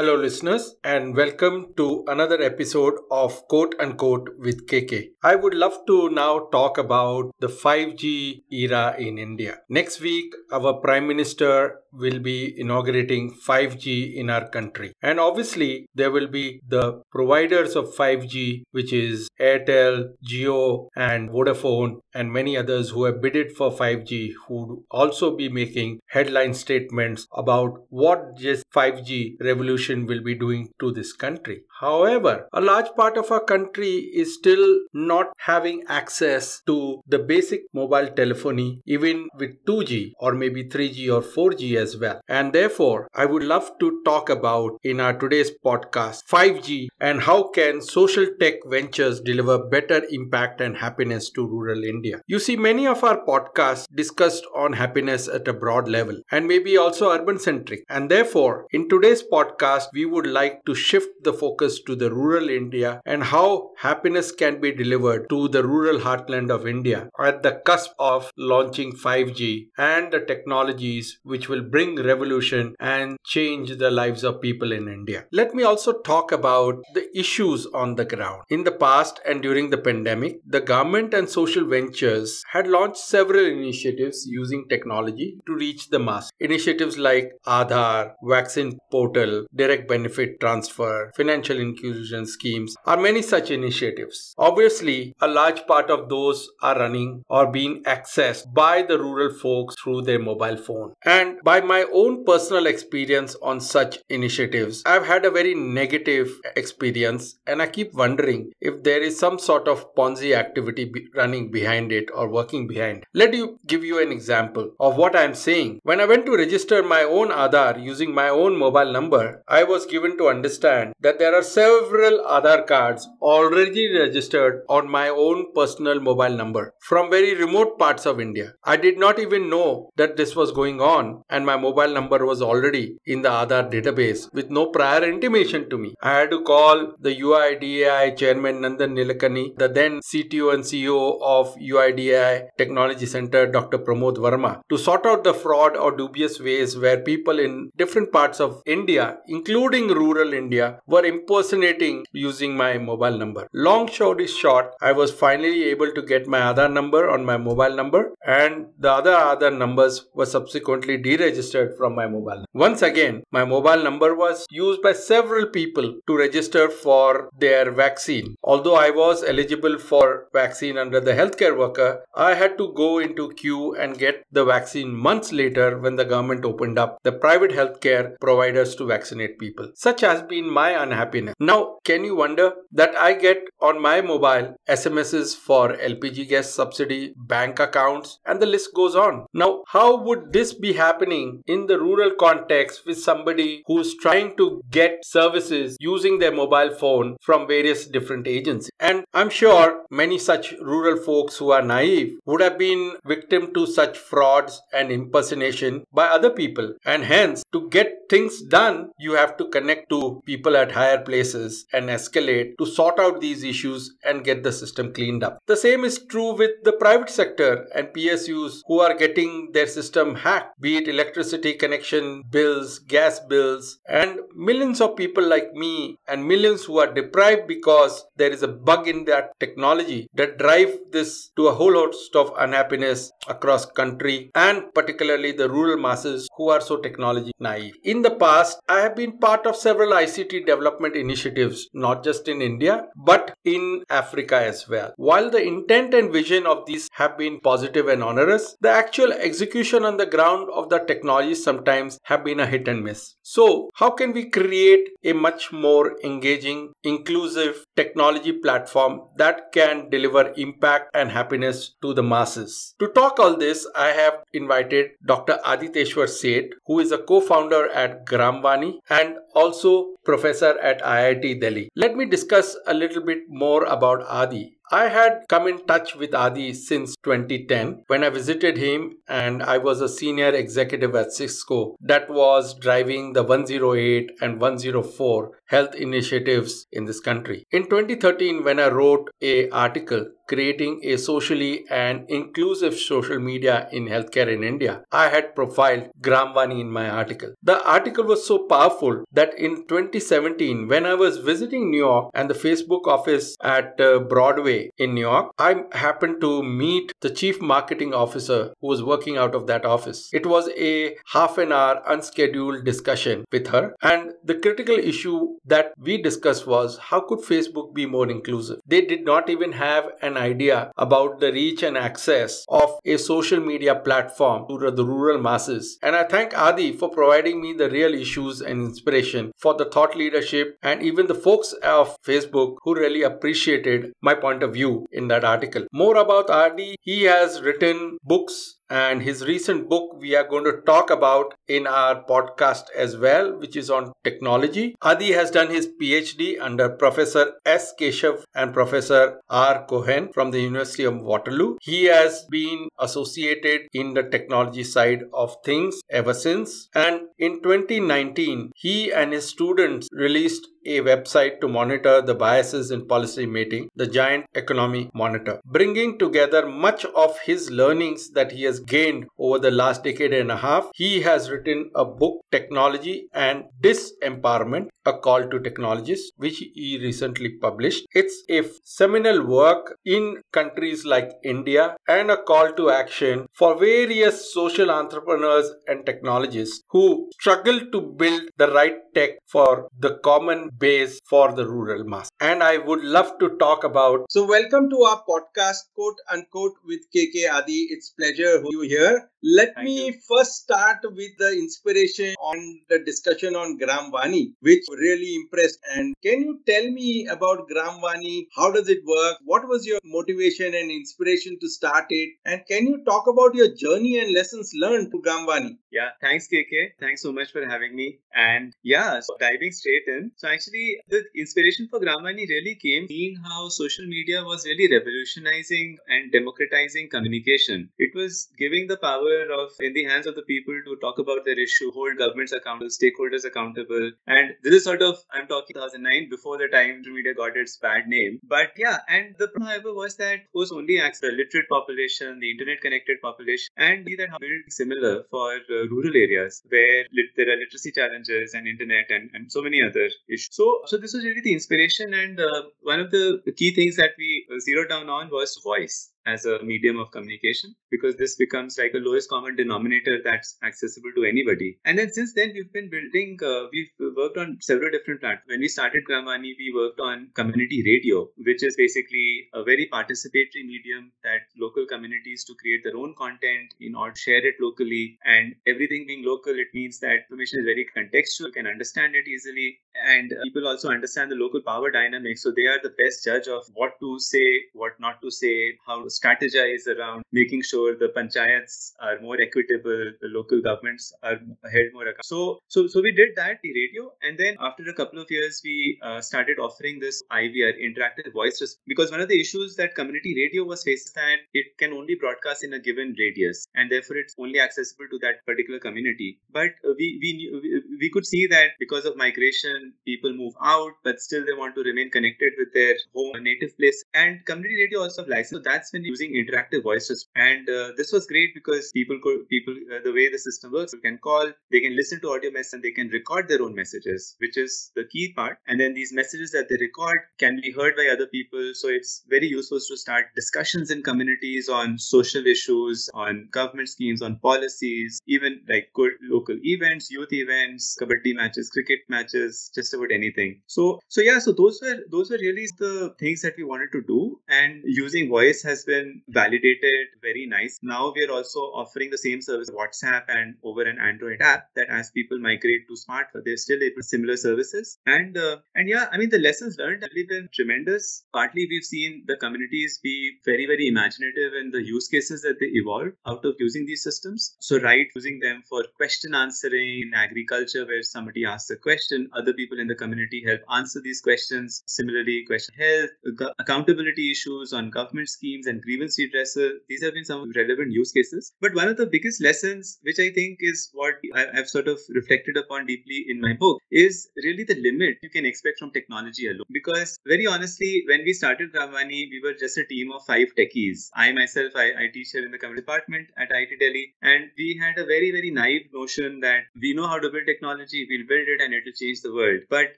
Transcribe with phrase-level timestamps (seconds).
[0.00, 5.08] Hello, listeners, and welcome to another episode of Quote Unquote with KK.
[5.24, 9.56] I would love to now talk about the 5G era in India.
[9.68, 14.92] Next week, our Prime Minister will be inaugurating 5G in our country.
[15.02, 22.00] And obviously, there will be the providers of 5G, which is Airtel, Jio, and Vodafone,
[22.14, 27.26] and many others who have bidded for 5G, who would also be making headline statements
[27.32, 31.62] about what this 5G revolution will be doing to this country.
[31.80, 37.62] However, a large part of our country is still not having access to the basic
[37.72, 42.20] mobile telephony, even with 2G or maybe 3G or 4G as well.
[42.28, 47.44] And therefore, I would love to talk about in our today's podcast 5G and how
[47.50, 52.20] can social tech ventures deliver better impact and happiness to rural India.
[52.26, 56.76] You see, many of our podcasts discussed on happiness at a broad level and maybe
[56.76, 57.84] also urban centric.
[57.88, 62.48] And therefore, in today's podcast, we would like to shift the focus to the rural
[62.48, 67.52] India and how happiness can be delivered to the rural heartland of India at the
[67.66, 74.24] cusp of launching 5G and the technologies which will bring revolution and change the lives
[74.24, 75.24] of people in India.
[75.32, 78.42] Let me also talk about the issues on the ground.
[78.48, 83.44] In the past and during the pandemic, the government and social ventures had launched several
[83.44, 86.30] initiatives using technology to reach the mass.
[86.40, 94.34] Initiatives like Aadhaar, vaccine portal, direct benefit transfer, financial inclusion schemes are many such initiatives.
[94.38, 99.74] Obviously, a large part of those are running or being accessed by the rural folks
[99.82, 100.92] through their mobile phone.
[101.04, 107.38] And by my own personal experience on such initiatives, I've had a very negative experience
[107.46, 111.92] and I keep wondering if there is some sort of Ponzi activity be running behind
[111.92, 113.04] it or working behind.
[113.14, 115.80] Let me give you an example of what I'm saying.
[115.82, 119.86] When I went to register my own Aadhaar using my own mobile number, I was
[119.86, 126.00] given to understand that there are several Aadhaar cards already registered on my own personal
[126.00, 128.52] mobile number from very remote parts of India.
[128.64, 132.42] I did not even know that this was going on and my mobile number was
[132.42, 135.94] already in the Aadhaar database with no prior intimation to me.
[136.02, 141.54] I had to call the UIDAI chairman Nandan Nilekani, the then CTO and CEO of
[141.56, 143.78] UIDAI Technology Center, Dr.
[143.78, 148.40] Pramod Verma, to sort out the fraud or dubious ways where people in different parts
[148.40, 151.04] of India, including rural India, were
[151.38, 153.48] impersonating using my mobile number.
[153.52, 157.74] Long story short, I was finally able to get my Aadhaar number on my mobile
[157.74, 162.44] number, and the other Aadhaar numbers were subsequently deregistered from my mobile.
[162.54, 168.34] Once again, my mobile number was used by several people to register for their vaccine.
[168.42, 173.30] Although I was eligible for vaccine under the healthcare worker, I had to go into
[173.34, 178.18] queue and get the vaccine months later when the government opened up the private healthcare
[178.20, 179.70] providers to vaccinate people.
[179.74, 181.17] Such has been my unhappiness.
[181.38, 187.14] Now, can you wonder that I get on my mobile SMSs for LPG gas subsidy,
[187.16, 189.26] bank accounts, and the list goes on.
[189.32, 194.62] Now, how would this be happening in the rural context with somebody who's trying to
[194.70, 198.70] get services using their mobile phone from various different agencies?
[198.78, 203.66] And I'm sure many such rural folks who are naive would have been victim to
[203.66, 206.74] such frauds and impersonation by other people.
[206.84, 211.64] And hence, to get things done, you have to connect to people at higher places
[211.72, 215.38] and escalate to sort out these issues and get the system cleaned up.
[215.46, 220.14] The same is true with the private sector and PSUs who are getting their system
[220.14, 226.26] hacked, be it electricity connection bills, gas bills, and millions of people like me and
[226.26, 231.30] millions who are deprived because there is a bug in that technology that drive this
[231.36, 236.60] to a whole host of unhappiness across country and particularly the rural masses who are
[236.60, 237.74] so technology naive.
[237.84, 242.42] In the past, I have been part of several ICT development initiatives, not just in
[242.42, 244.92] India, but in Africa as well.
[244.96, 249.84] While the intent and vision of these have been positive and onerous, the actual execution
[249.84, 253.16] on the ground of the technologies sometimes have been a hit and miss.
[253.22, 260.32] So, how can we create a much more engaging, inclusive technology platform that can deliver
[260.36, 262.74] impact and happiness to the masses?
[262.78, 265.38] To talk all this, I have invited Dr.
[265.44, 271.68] Aaditeshwar Seth, who is a co-founder at Gram Vaani and also professor at IIT Delhi.
[271.76, 274.58] Let me discuss a little bit more about Adi.
[274.70, 279.56] I had come in touch with Adi since 2010 when I visited him and I
[279.56, 286.66] was a senior executive at Cisco that was driving the 108 and 104 health initiatives
[286.70, 287.46] in this country.
[287.50, 293.86] In 2013 when I wrote a article creating a socially and inclusive social media in
[293.86, 297.32] healthcare in India, I had profiled Gram Vaani in my article.
[297.42, 302.28] The article was so powerful that in 2017, when I was visiting New York and
[302.28, 307.40] the Facebook office at uh, Broadway in New York, I happened to meet the chief
[307.40, 310.10] marketing officer who was working out of that office.
[310.12, 315.72] It was a half an hour unscheduled discussion with her, and the critical issue that
[315.78, 318.60] we discussed was how could Facebook be more inclusive?
[318.66, 323.40] They did not even have an idea about the reach and access of a social
[323.40, 325.78] media platform to the rural masses.
[325.82, 329.96] And I thank Adi for providing me the real issues and inspiration for the thought
[329.96, 335.08] leadership and even the folks of Facebook who really appreciated my point of view in
[335.08, 335.66] that article.
[335.72, 340.60] More about Adi, he has written books and his recent book we are going to
[340.62, 344.74] talk about in our podcast as well which is on technology.
[344.82, 347.74] Adi has done his phd under professor s.
[347.80, 349.64] Keshav and professor r.
[349.68, 351.56] Cohen from the university of waterloo.
[351.60, 356.68] He has been associated in the technology side of things ever since.
[356.74, 362.86] And in 2019 he and his students released a website to monitor the biases in
[362.86, 368.60] policy making, the Giant Economy Monitor, bringing together much of his learnings that he has
[368.60, 370.68] gained over the last decade and a half.
[370.74, 377.30] He has written a book, Technology and Disempowerment, a call to technologists, which he recently
[377.40, 377.86] published.
[377.94, 384.32] It's a seminal work in countries like India and a call to action for various
[384.32, 391.00] social entrepreneurs and technologists who struggle to build the right tech for the common base
[391.08, 392.10] for the rural mass.
[392.20, 394.06] And I would love to talk about.
[394.10, 397.68] So, welcome to our podcast, quote unquote, with KK Adi.
[397.70, 399.08] It's pleasure you here.
[399.22, 399.94] Let Thank me you.
[400.08, 405.58] first start with the inspiration on the discussion on Gram Vaani, which really impressed.
[405.74, 408.26] And can you tell me about Gram Vaani?
[408.36, 409.16] How does it work?
[409.24, 412.10] What was your motivation and inspiration to start it?
[412.24, 415.58] And can you talk about your journey and lessons learned to Gram Vaani?
[415.72, 416.70] Yeah, thanks, KK.
[416.78, 417.98] Thanks so much for having me.
[418.14, 420.12] And yeah, so diving straight in.
[420.16, 424.68] So, actually, the inspiration for Gram Vaani really came seeing how social media was really
[424.72, 427.68] revolutionizing and democratizing communication.
[427.78, 431.24] It was giving the power of in the hands of the people to talk about
[431.24, 433.90] their issue, hold governments accountable, stakeholders accountable.
[434.06, 437.88] And this is sort of I'm talking 2009 before the time media got its bad
[437.88, 438.20] name.
[438.22, 442.30] But yeah, and the problem however was that was only access the literate population, the
[442.30, 444.18] internet connected population, and that how
[444.48, 449.30] similar for uh, rural areas where lit- there are literacy challenges and internet and, and
[449.30, 450.27] so many other issues.
[450.30, 453.92] So so this was really the inspiration and uh, one of the key things that
[453.98, 458.58] we uh, zeroed down on was voice as a medium of communication because this becomes
[458.58, 461.58] like a lowest common denominator that's accessible to anybody.
[461.64, 465.28] And then since then, we've been building, uh, we've worked on several different platforms.
[465.28, 469.68] When we started Gram Vaani, we worked on community radio, which is basically a very
[469.72, 474.98] participatory medium that local communities to create their own content order to share it locally.
[475.04, 479.06] And everything being local, it means that information is very contextual, you can understand it
[479.08, 482.22] easily, and people also understand the local power dynamics.
[482.22, 485.87] So they are the best judge of what to say, what not to say, how
[485.88, 491.18] strategize around making sure the panchayats are more equitable, the local governments are
[491.52, 492.04] held more accountable.
[492.04, 495.40] So, so, so we did that, the radio, and then after a couple of years,
[495.44, 499.74] we uh, started offering this IVR, interactive voice response, because one of the issues that
[499.74, 503.96] community radio was facing that it can only broadcast in a given radius, and therefore
[503.96, 506.20] it's only accessible to that particular community.
[506.32, 511.24] But we we we, could see that because of migration, people move out, but still
[511.24, 515.28] they want to remain connected with their home native place, and community radio also license.
[515.30, 519.54] So that's when using interactive voices, and uh, this was great because people could people
[519.74, 522.52] uh, the way the system works, you can call, they can listen to audio messages,
[522.54, 525.38] and they can record their own messages, which is the key part.
[525.46, 528.52] And then these messages that they record can be heard by other people.
[528.54, 534.02] So it's very useful to start discussions in communities on social issues, on government schemes,
[534.02, 539.90] on policies, even like good local events, youth events, kabaddi matches, cricket matches, just about
[539.92, 540.40] anything.
[540.46, 543.82] So so yeah, so those were those were really the things that we wanted to
[543.82, 544.20] do.
[544.28, 547.58] And using voice has been validated very nice.
[547.62, 551.68] Now we are also offering the same service WhatsApp and over an Android app that
[551.68, 554.78] as people migrate to smartphone, they're still able similar services.
[554.86, 558.04] And uh, and yeah, I mean the lessons learned have been tremendous.
[558.12, 562.50] Partly we've seen the communities be very, very imaginative in the use cases that they
[562.62, 564.36] evolve out of using these systems.
[564.40, 569.32] So right, using them for question answering in agriculture where somebody asks a question, other
[569.32, 571.62] people in the community help answer these questions.
[571.66, 572.90] Similarly, question health,
[573.38, 576.50] accountability issues on government schemes and and grievance redressal.
[576.68, 578.32] These have been some relevant use cases.
[578.40, 582.36] But one of the biggest lessons, which I think is what I've sort of reflected
[582.36, 586.44] upon deeply in my book, is really the limit you can expect from technology alone.
[586.52, 590.28] Because very honestly, when we started Gram Vaani, we were just a team of five
[590.38, 590.88] techies.
[590.94, 594.58] I myself, I, I teach here in the computer department at IIT Delhi, and we
[594.60, 598.28] had a very, very naive notion that we know how to build technology, we'll build
[598.28, 599.40] it and it'll change the world.
[599.50, 599.76] But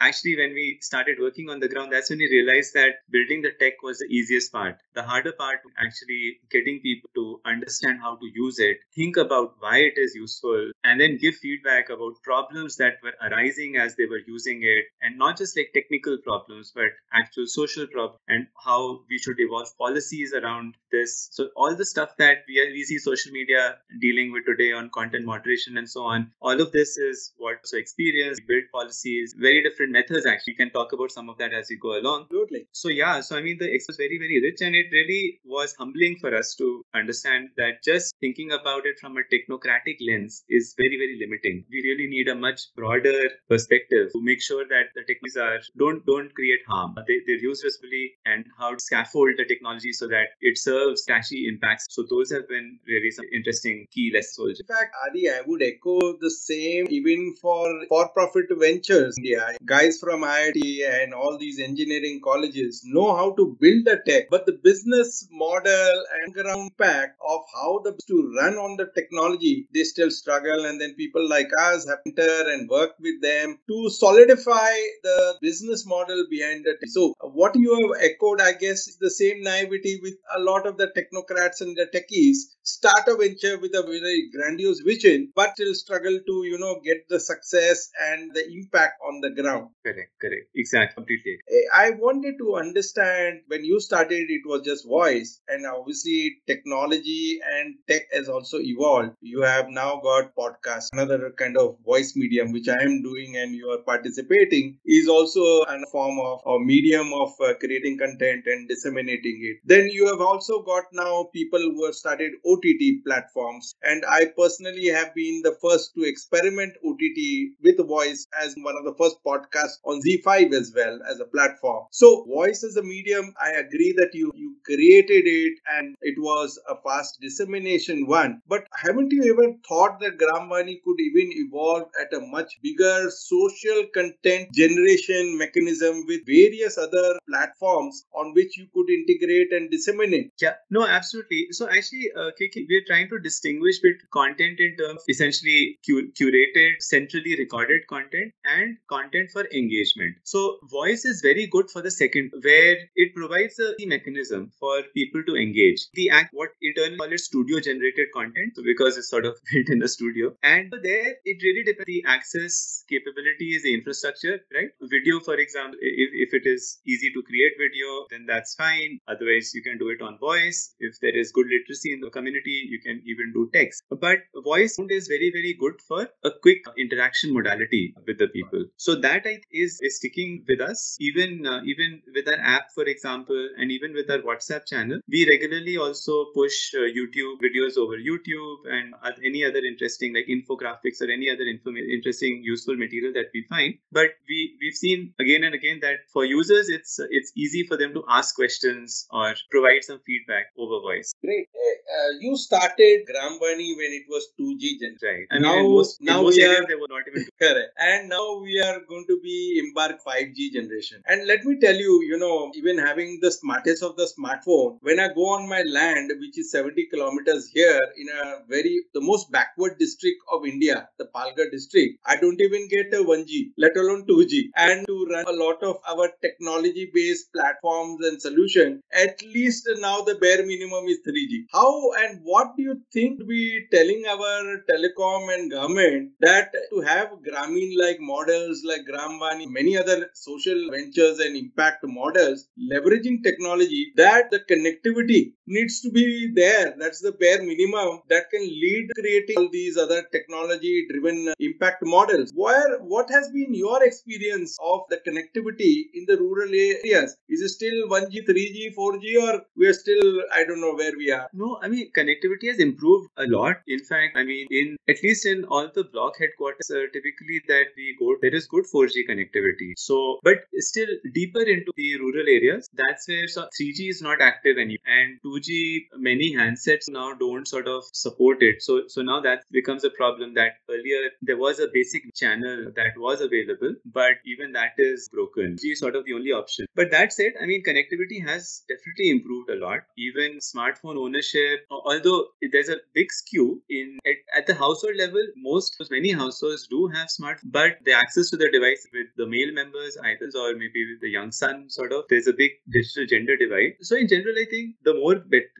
[0.00, 3.52] actually, when we started working on the ground, that's when we realized that building the
[3.58, 4.78] tech was the easiest part.
[4.94, 9.78] The harder part actually getting people to understand how to use it, think about why
[9.78, 14.20] it is useful, and then give feedback about problems that were arising as they were
[14.26, 19.18] using it, and not just like technical problems, but actual social problems, and how we
[19.18, 21.28] should evolve policies around this.
[21.32, 25.24] So all the stuff that we, we see social media dealing with today on content
[25.24, 29.92] moderation and so on, all of this is what so experience, build policies, very different
[29.92, 30.52] methods actually.
[30.52, 32.22] We can talk about some of that as we go along.
[32.24, 32.66] Absolutely.
[32.72, 35.74] So yeah, so I mean the experience was very, very rich and it really was
[35.78, 40.74] humbling for us to understand that just thinking about it from a technocratic lens is
[40.78, 41.64] very, very limiting.
[41.70, 46.06] We really need a much broader perspective to make sure that the technologies are don't
[46.06, 46.94] don't create harm.
[47.06, 51.48] They, they're used responsibly and how to scaffold the technology so that it serves flashy
[51.48, 51.86] impacts.
[51.90, 54.60] So those have been really some interesting key lessons.
[54.60, 59.16] In fact, Adi, I would echo the same even for for-profit ventures.
[59.20, 64.30] Yeah, guys from IIT and all these engineering colleges know how to build a tech,
[64.30, 69.68] but the business model and ground pack of how the to run on the technology,
[69.74, 70.66] they still struggle.
[70.66, 75.86] And then people like us have enter and work with them to solidify the business
[75.86, 76.78] model behind it.
[76.88, 80.76] So what you have echoed, I guess, is the same naivety with a lot of
[80.76, 85.74] the technocrats and the techies start a venture with a very grandiose vision, but still
[85.74, 89.70] struggle to, you know, get the success and the impact on the ground.
[89.84, 90.48] Correct, correct.
[90.54, 91.38] Exactly, completely.
[91.74, 97.76] I wanted to understand when you started, it was just voice, and obviously technology and
[97.88, 99.12] tech has also evolved.
[99.20, 103.54] You have now got podcast, another kind of voice medium, which I am doing and
[103.54, 108.68] you are participating, is also a form of a medium of uh, creating content and
[108.68, 109.58] disseminating it.
[109.64, 114.86] Then you have also got now people who have started OTT platforms, and I personally
[114.88, 119.78] have been the first to experiment OTT with voice as one of the first podcasts
[119.84, 121.86] on ZEE5 as well as a platform.
[121.90, 126.58] So, voice as a medium, I agree that you you created it and it was
[126.68, 128.40] a fast dissemination one.
[128.48, 133.10] But haven't you ever thought that Gram Vaani could even evolve at a much bigger
[133.10, 140.32] social content generation mechanism with various other platforms on which you could integrate and disseminate?
[140.40, 141.48] Yeah, no, absolutely.
[141.50, 142.30] So actually, uh,
[142.68, 149.30] we're trying to distinguish between content in terms essentially curated, centrally recorded content and content
[149.32, 150.16] for engagement.
[150.24, 155.22] So voice is very good for the second, where it provides a mechanism for people
[155.26, 155.88] to engage.
[155.94, 159.68] The act, what internally call it studio generated content, so because it's sort of built
[159.68, 160.32] in the studio.
[160.42, 164.70] And there, it really depends the access capabilities, the infrastructure, right?
[164.82, 168.98] Video, for example, if, if it is easy to create video, then that's fine.
[169.08, 170.74] Otherwise, you can do it on voice.
[170.78, 173.82] If there is good literacy in the community, you can even do text.
[173.90, 178.64] But voice is very, very good for a quick interaction modality with the people.
[178.76, 183.48] So that is, is sticking with us, even uh, even with our app, for example,
[183.56, 185.00] and even with our WhatsApp channel.
[185.08, 188.94] We regularly also push uh, YouTube videos over YouTube and
[189.24, 193.74] any other interesting like infographics or any other interesting useful material that we find.
[193.92, 197.94] But we we've seen again and again that for users, it's it's easy for them
[197.94, 201.12] to ask questions or provide some feedback over voice.
[201.22, 201.48] Great.
[201.54, 204.96] Uh, you started Gram Vaani when it was 2G gen.
[205.02, 205.26] Right.
[205.30, 207.72] And now, most, now we are, they were not even correct.
[207.78, 211.02] And now we are going to be embark 5G generation.
[211.06, 215.00] And let me tell you, you know, even having the smartest of the smartphone, when
[215.00, 219.30] I go on my land, which is 70 kilometers here in a very the most
[219.30, 224.06] backward district of India, the Palghar district, I don't even get a 1G, let alone
[224.06, 224.50] 2G.
[224.56, 230.16] And to run a lot of our technology-based platforms and solutions, at least now the
[230.16, 231.44] bare minimum is 3G.
[231.52, 237.08] How and what do you think we telling our telecom and government that to have
[237.26, 243.92] Grameen like models like Gram Vaani, many other social ventures and impact models, leveraging technology,
[243.96, 246.74] that the connectivity needs to be there.
[246.78, 252.30] That's the bare minimum that can lead creating all these other technology driven impact models.
[252.34, 257.16] Where what has been your experience of the connectivity in the rural areas?
[257.28, 261.10] Is it still 1G, 3G, 4G, or we are still, I don't know where we
[261.10, 261.28] are?
[261.32, 263.56] No, I mean, connectivity has improved a lot.
[263.66, 267.66] In fact, I mean, in at least in all the block headquarters, uh, typically that
[267.76, 269.72] we go, there is good 4G connectivity.
[269.76, 274.58] So, but still deeper into the rural areas, that's where so 3G is not active
[274.58, 278.62] anymore, and 2G many handsets now don't sort of support it.
[278.62, 282.92] So so now that becomes a problem that earlier there was a basic channel that
[282.96, 285.56] was available, but even that is broken.
[285.56, 286.66] 2G is sort of the only option.
[286.74, 289.80] But that said, I mean connectivity has definitely improved a lot.
[289.96, 292.18] Even smartphone ownership, although
[292.52, 297.10] there's a big skew in at, at the household level, most many households do have
[297.10, 301.00] smart, but the access to the device with the male members, either or maybe with
[301.00, 303.72] the young son, sort of, there's a big digital gender divide.
[303.80, 305.16] So in general, I think the more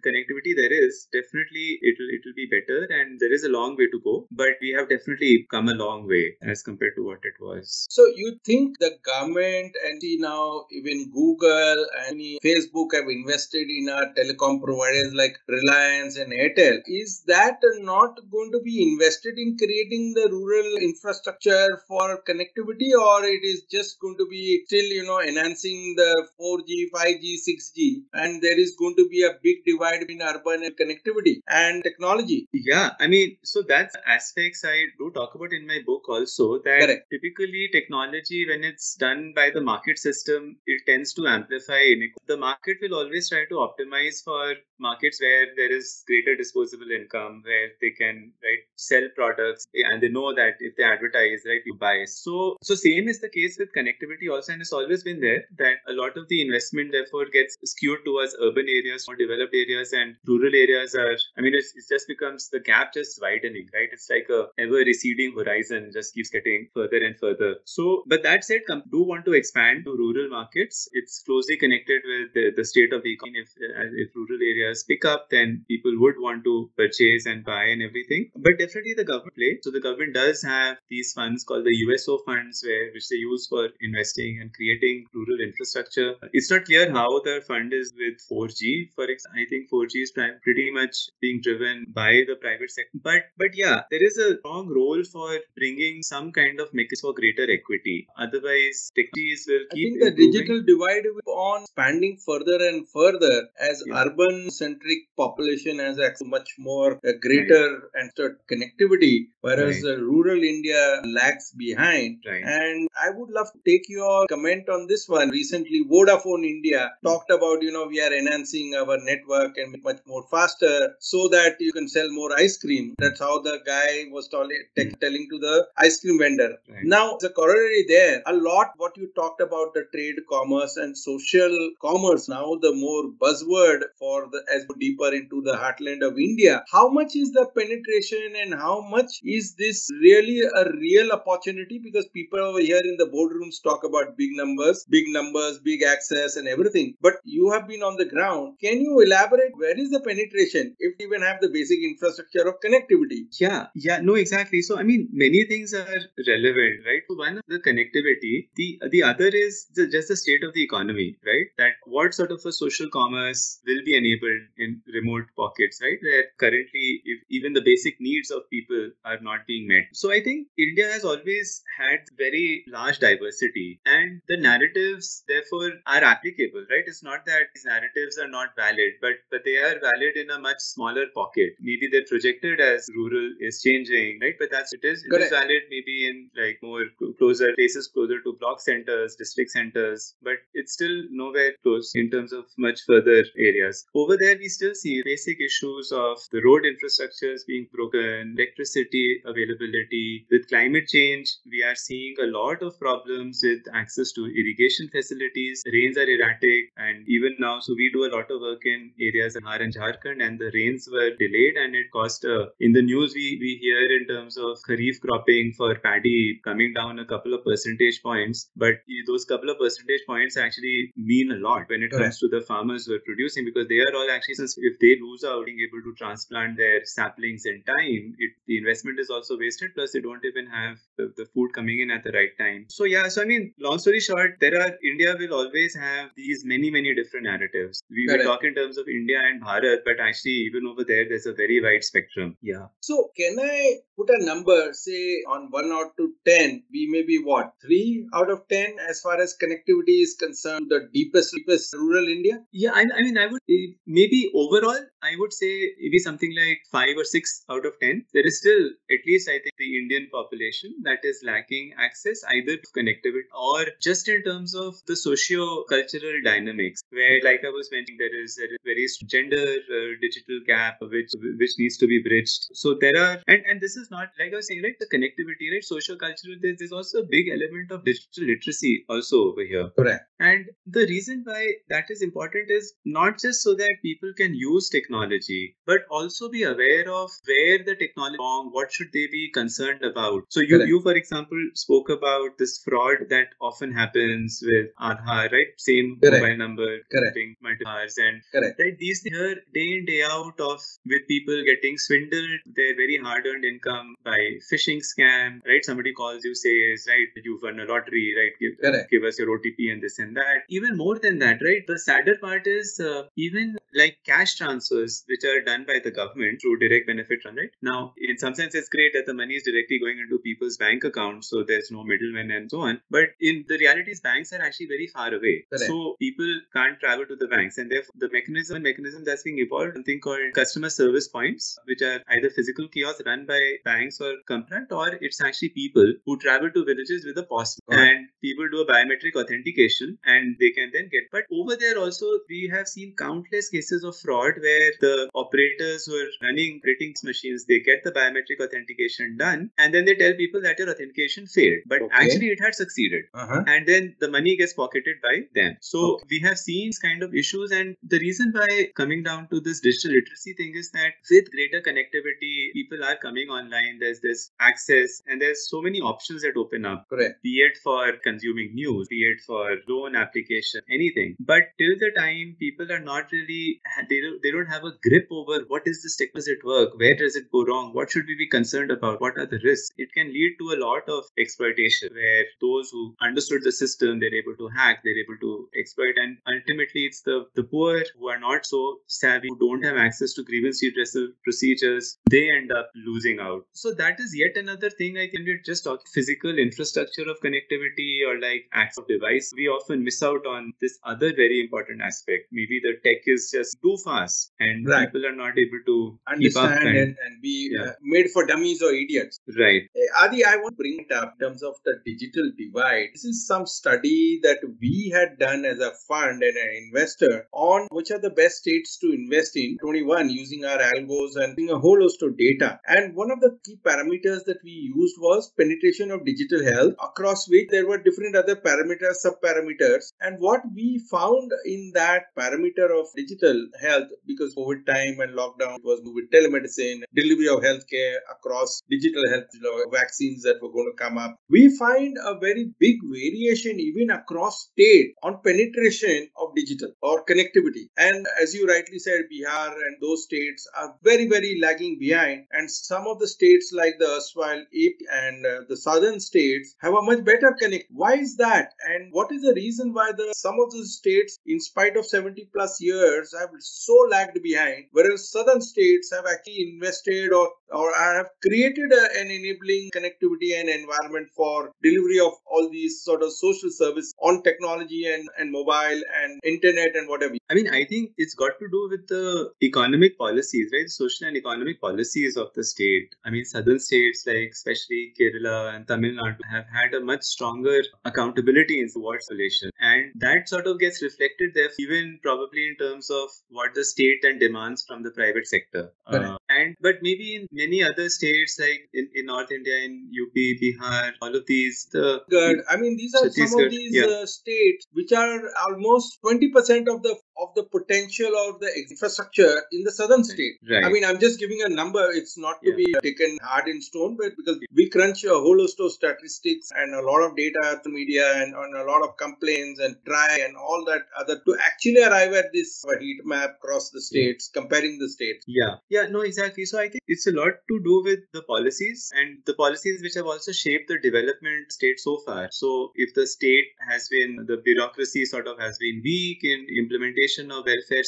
[0.06, 4.00] connectivity there is, definitely it'll it'll be better, and there is a long way to
[4.04, 4.26] go.
[4.30, 7.86] But we have definitely come a long way as compared to what it was.
[7.90, 13.88] So you think the government and see now even Google and Facebook have invested in
[13.88, 16.80] our telecom providers like Reliance and Airtel.
[16.86, 23.24] Is that not going to be invested in creating the rural infrastructure for connectivity, or
[23.24, 28.42] it is just going to be still you know enhancing the 4G, 5G, 6G, and
[28.42, 32.46] there is going to be a big divide between urban and connectivity and technology.
[32.52, 36.58] Yeah, I mean, so that's aspects I do talk about in my book also.
[36.58, 37.10] That Correct.
[37.10, 42.26] typically technology, when it's done by the market system, it tends to amplify inequality.
[42.26, 47.42] The market will always try to optimize for markets where there is greater disposable income,
[47.44, 51.74] where they can right sell products and they know that if they advertise, right, you
[51.74, 52.04] buy.
[52.06, 55.76] So, so same is the case with connectivity also, and it's always been there that
[55.88, 60.16] a lot of the investment therefore gets skewed towards urban areas, more developed areas, and
[60.26, 61.16] rural areas are.
[61.36, 63.88] I mean, it's, it just becomes the gap just widening, right?
[63.92, 67.56] It's like a ever receding horizon, just keeps getting further and further.
[67.64, 70.88] So, but that said, come do want to expand to rural markets.
[70.92, 73.40] It's closely connected with the, the state of the economy.
[73.40, 77.64] If, uh, if rural areas pick up, then people would want to purchase and buy
[77.64, 78.30] and everything.
[78.36, 79.58] But definitely the government play.
[79.62, 83.46] So the government does have these funds called the USO funds, where which they use
[83.48, 86.14] for investing and creating rural infrastructure.
[86.32, 88.92] It's not clear how the fund is with 4G.
[88.94, 92.98] For example, I think 4G is pretty much being driven by the private sector.
[93.02, 97.14] But but yeah, there is a strong role for bringing some kind of mechanism for
[97.14, 98.06] greater equity.
[98.18, 100.02] Otherwise, technologies will keep.
[100.02, 104.04] I think the digital divide will on expanding further and further as yeah.
[104.04, 108.10] urban centric population has access much more a greater right.
[108.16, 109.98] and connectivity, whereas right.
[109.98, 112.22] rural India lags behind.
[112.26, 112.44] Right.
[112.44, 115.30] And I would love to take your comment on this one.
[115.30, 120.24] Recently, Vodafone India talked about you know we are enhancing our network and much more
[120.30, 122.94] faster so that you can sell more ice cream.
[122.98, 124.88] That's how the guy was telling, hmm.
[125.00, 126.58] telling to the ice cream vendor.
[126.82, 131.70] Now, the corollary there, a lot what you talked about the trade, commerce, and social
[131.80, 132.28] commerce.
[132.28, 136.62] Now, the more buzzword for the as deeper into the heartland of India.
[136.70, 141.78] How much is the penetration and how much is this really a real opportunity?
[141.78, 146.36] Because people over here in the boardrooms talk about big numbers, big numbers, big access,
[146.36, 146.94] and everything.
[147.00, 148.56] But you have been on the ground.
[148.60, 152.60] Can you elaborate where is the penetration if we even have the basic infrastructure of
[152.64, 153.26] connectivity?
[153.38, 154.62] Yeah, yeah, no, exactly.
[154.62, 155.86] So, I mean, many things are
[156.26, 157.02] relevant, right?
[157.08, 158.48] So, one, of the connectivity.
[158.56, 161.46] The the other is the, just the state of the economy, right?
[161.58, 165.98] That what sort of a social commerce will be enabled in remote pockets, right?
[166.02, 169.84] Where currently, if even the basic needs of people are not being met.
[169.92, 176.02] So, I think India has always had very large diversity, and the narratives, therefore, are
[176.04, 176.84] applicable, right?
[176.86, 180.38] It's not that these narratives are not valid, but but they are valid in a
[180.38, 181.52] much smaller pocket.
[181.60, 184.34] Maybe they're projected as rural is changing, right?
[184.38, 185.04] But that's it is.
[185.04, 186.84] It is valid maybe in like more
[187.18, 192.32] closer places closer to block centers, district centers, but it's still nowhere close in terms
[192.32, 193.84] of much further areas.
[193.94, 195.49] Over there, we still see basic issues
[195.92, 200.26] of the road infrastructures being broken, electricity availability.
[200.30, 205.62] With climate change, we are seeing a lot of problems with access to irrigation facilities.
[205.72, 209.36] Rains are erratic, and even now, so we do a lot of work in areas
[209.36, 212.24] in Har and Jharkhand, and the rains were delayed, and it caused.
[212.24, 216.72] Uh, in the news, we we hear in terms of kharif cropping for paddy coming
[216.72, 218.74] down a couple of percentage points, but
[219.06, 222.86] those couple of percentage points actually mean a lot when it comes to the farmers
[222.86, 225.82] who are producing because they are all actually since if they lose out being able
[225.82, 229.70] to transplant their saplings in time, it, the investment is also wasted.
[229.74, 232.66] Plus, they don't even have the, the food coming in at the right time.
[232.68, 236.44] So yeah, so I mean, long story short, there are India will always have these
[236.44, 237.82] many many different narratives.
[237.90, 241.26] We, will talk in terms of India and Bharat, but actually even over there, there's
[241.26, 242.36] a very wide spectrum.
[242.42, 242.66] Yeah.
[242.80, 247.18] So can I put a number, say on one out to ten, we may be
[247.22, 252.08] what three out of ten as far as connectivity is concerned, the deepest deepest rural
[252.08, 252.42] India?
[252.52, 256.60] Yeah, I, I mean, I would eh, maybe overall, I would say maybe something like
[256.70, 258.04] five or six out of ten.
[258.12, 262.56] There is still at least I think the Indian population that is lacking access either
[262.56, 267.98] to connectivity or just in terms of the socio-cultural dynamics, where like I was mentioning
[267.98, 272.48] there is a very gender uh, digital gap which which needs to be bridged.
[272.54, 274.78] So there are and and this is not like I was saying, right?
[274.78, 275.64] The connectivity, right?
[275.64, 276.36] Social cultural.
[276.40, 279.70] There's, there's also a big element of digital literacy also over here.
[279.78, 280.04] Correct.
[280.18, 284.68] And the reason why that is important is not just so that people can use
[284.68, 285.19] technology,
[285.66, 289.82] but also be aware of where the technology is wrong, what should they be concerned
[289.82, 290.24] about.
[290.28, 295.48] So you, you for example, spoke about this fraud that often happens with Aadhaar, right?
[295.56, 296.22] Same Correct.
[296.22, 297.18] mobile number, Correct.
[297.42, 298.58] multiple hours, and Correct.
[298.58, 303.44] right these here day in day out of with people getting swindled their very hard-earned
[303.44, 304.18] income by
[304.52, 305.64] phishing scam, right?
[305.64, 308.32] Somebody calls you, says, right, you've won a lottery, right?
[308.40, 310.44] Give, give us your OTP and this and that.
[310.48, 311.66] Even more than that, right?
[311.66, 316.40] The sadder part is uh, even like cash transfers, which are done by the government
[316.40, 317.50] through direct benefit run, right?
[317.62, 320.84] Now, in some sense, it's great that the money is directly going into people's bank
[320.84, 322.80] accounts, so there's no middlemen and so on.
[322.90, 325.66] But in the reality is, banks are actually very far away, Correct.
[325.66, 329.74] so people can't travel to the banks, and therefore the mechanism mechanism that's being evolved,
[329.74, 334.66] something called customer service points, which are either physical kiosks run by banks or company,
[334.70, 338.66] or it's actually people who travel to villages with a POS, and people do a
[338.66, 341.04] biometric authentication, and they can then get.
[341.12, 345.86] But over there also, we have seen countless cases cases of fraud where the operators
[345.86, 350.12] who are running operating machines they get the biometric authentication done and then they tell
[350.14, 351.94] people that your authentication failed but okay.
[351.94, 353.42] actually it had succeeded uh-huh.
[353.46, 356.04] and then the money gets pocketed by them so okay.
[356.10, 359.92] we have seen kind of issues and the reason why coming down to this digital
[359.92, 365.20] literacy thing is that with greater connectivity people are coming online there's this access and
[365.20, 369.20] there's so many options that open up correct be it for consuming news be it
[369.26, 374.30] for loan application anything but till the time people are not really they don't, they
[374.30, 377.70] don't have a grip over what is this it work where does it go wrong
[377.72, 380.60] what should we be concerned about what are the risks it can lead to a
[380.64, 385.18] lot of exploitation where those who understood the system they're able to hack they're able
[385.20, 389.64] to exploit and ultimately it's the the poor who are not so savvy who don't
[389.64, 393.44] have access to grievance redressal procedures they end up losing out.
[393.52, 397.90] So that is yet another thing i think we're just talking physical infrastructure of connectivity
[398.06, 402.26] or like access of device we often miss out on this other very important aspect.
[402.32, 404.92] Maybe the tech is just too fast and right.
[404.92, 407.70] people are not able to understand and, and, and, be yeah.
[407.70, 409.20] uh, made for dummies or idiots.
[409.38, 409.62] Right.
[409.74, 412.88] Hey, Adi, I want to bring it up in terms of the digital divide.
[412.94, 417.68] This is some study that we had done as a fund and an investor on
[417.70, 421.80] which are the best states to invest in 21 using our algos and a whole
[421.80, 422.60] host of data.
[422.66, 427.28] And one of the key parameters that we used was penetration of digital health across
[427.28, 429.92] which there were different other parameters, sub parameters.
[430.00, 435.58] And what we found in that parameter of digital health because COVID time and lockdown
[435.62, 439.26] was with telemedicine, delivery of healthcare across digital health
[439.72, 441.16] vaccines that were going to come up.
[441.28, 447.68] We find a very big variation even across state on penetration of digital or connectivity.
[447.76, 452.26] And as you rightly said, Bihar and those states are very, very lagging behind.
[452.32, 456.74] And some of the states like the erstwhile AP and uh, the southern states have
[456.74, 457.66] a much better connect.
[457.70, 458.52] Why is that?
[458.68, 462.28] And what is the reason why the some of the states, in spite of 70
[462.32, 468.08] plus years, have so lagged behind, whereas southern states have actually invested or, or have
[468.26, 473.50] created a, an enabling connectivity and environment for delivery of all these sort of social
[473.50, 477.14] service on technology and, and mobile and internet and whatever.
[477.30, 480.68] I mean, I think it's got to do with the economic policies, right?
[480.68, 482.94] Social and economic policies of the state.
[483.04, 487.62] I mean, southern states like especially Kerala and Tamil Nadu have had a much stronger
[487.84, 489.50] accountability in towards relation.
[489.60, 494.00] And that sort of gets reflected there, even probably in terms of what the state
[494.02, 495.72] then demands from the private sector.
[495.86, 500.14] Uh, and but maybe in many other states like in, in North India, in UP,
[500.14, 502.38] Bihar, all of these, the good.
[502.48, 503.86] I mean, these are some of these yeah.
[503.86, 509.42] uh, states which are almost twenty percent of the of the potential of the infrastructure
[509.52, 510.34] in the southern state.
[510.48, 510.64] Right.
[510.64, 511.90] I mean, I'm just giving a number.
[511.92, 512.56] It's not to yeah.
[512.56, 516.74] be taken hard in stone, but because we crunch a whole host of statistics and
[516.74, 520.36] a lot of data to media and on a lot of complaints and try and
[520.36, 524.88] all that other to actually arrive at this heat map across the states, comparing the
[524.88, 525.24] states.
[525.26, 526.44] Yeah, yeah, no, exactly.
[526.44, 529.94] So I think it's a lot to do with the policies and the policies which
[529.94, 532.28] have also shaped the development state so far.
[532.32, 537.09] So if the state has been the bureaucracy sort of has been weak in implementation
[537.18, 537.82] of welfare,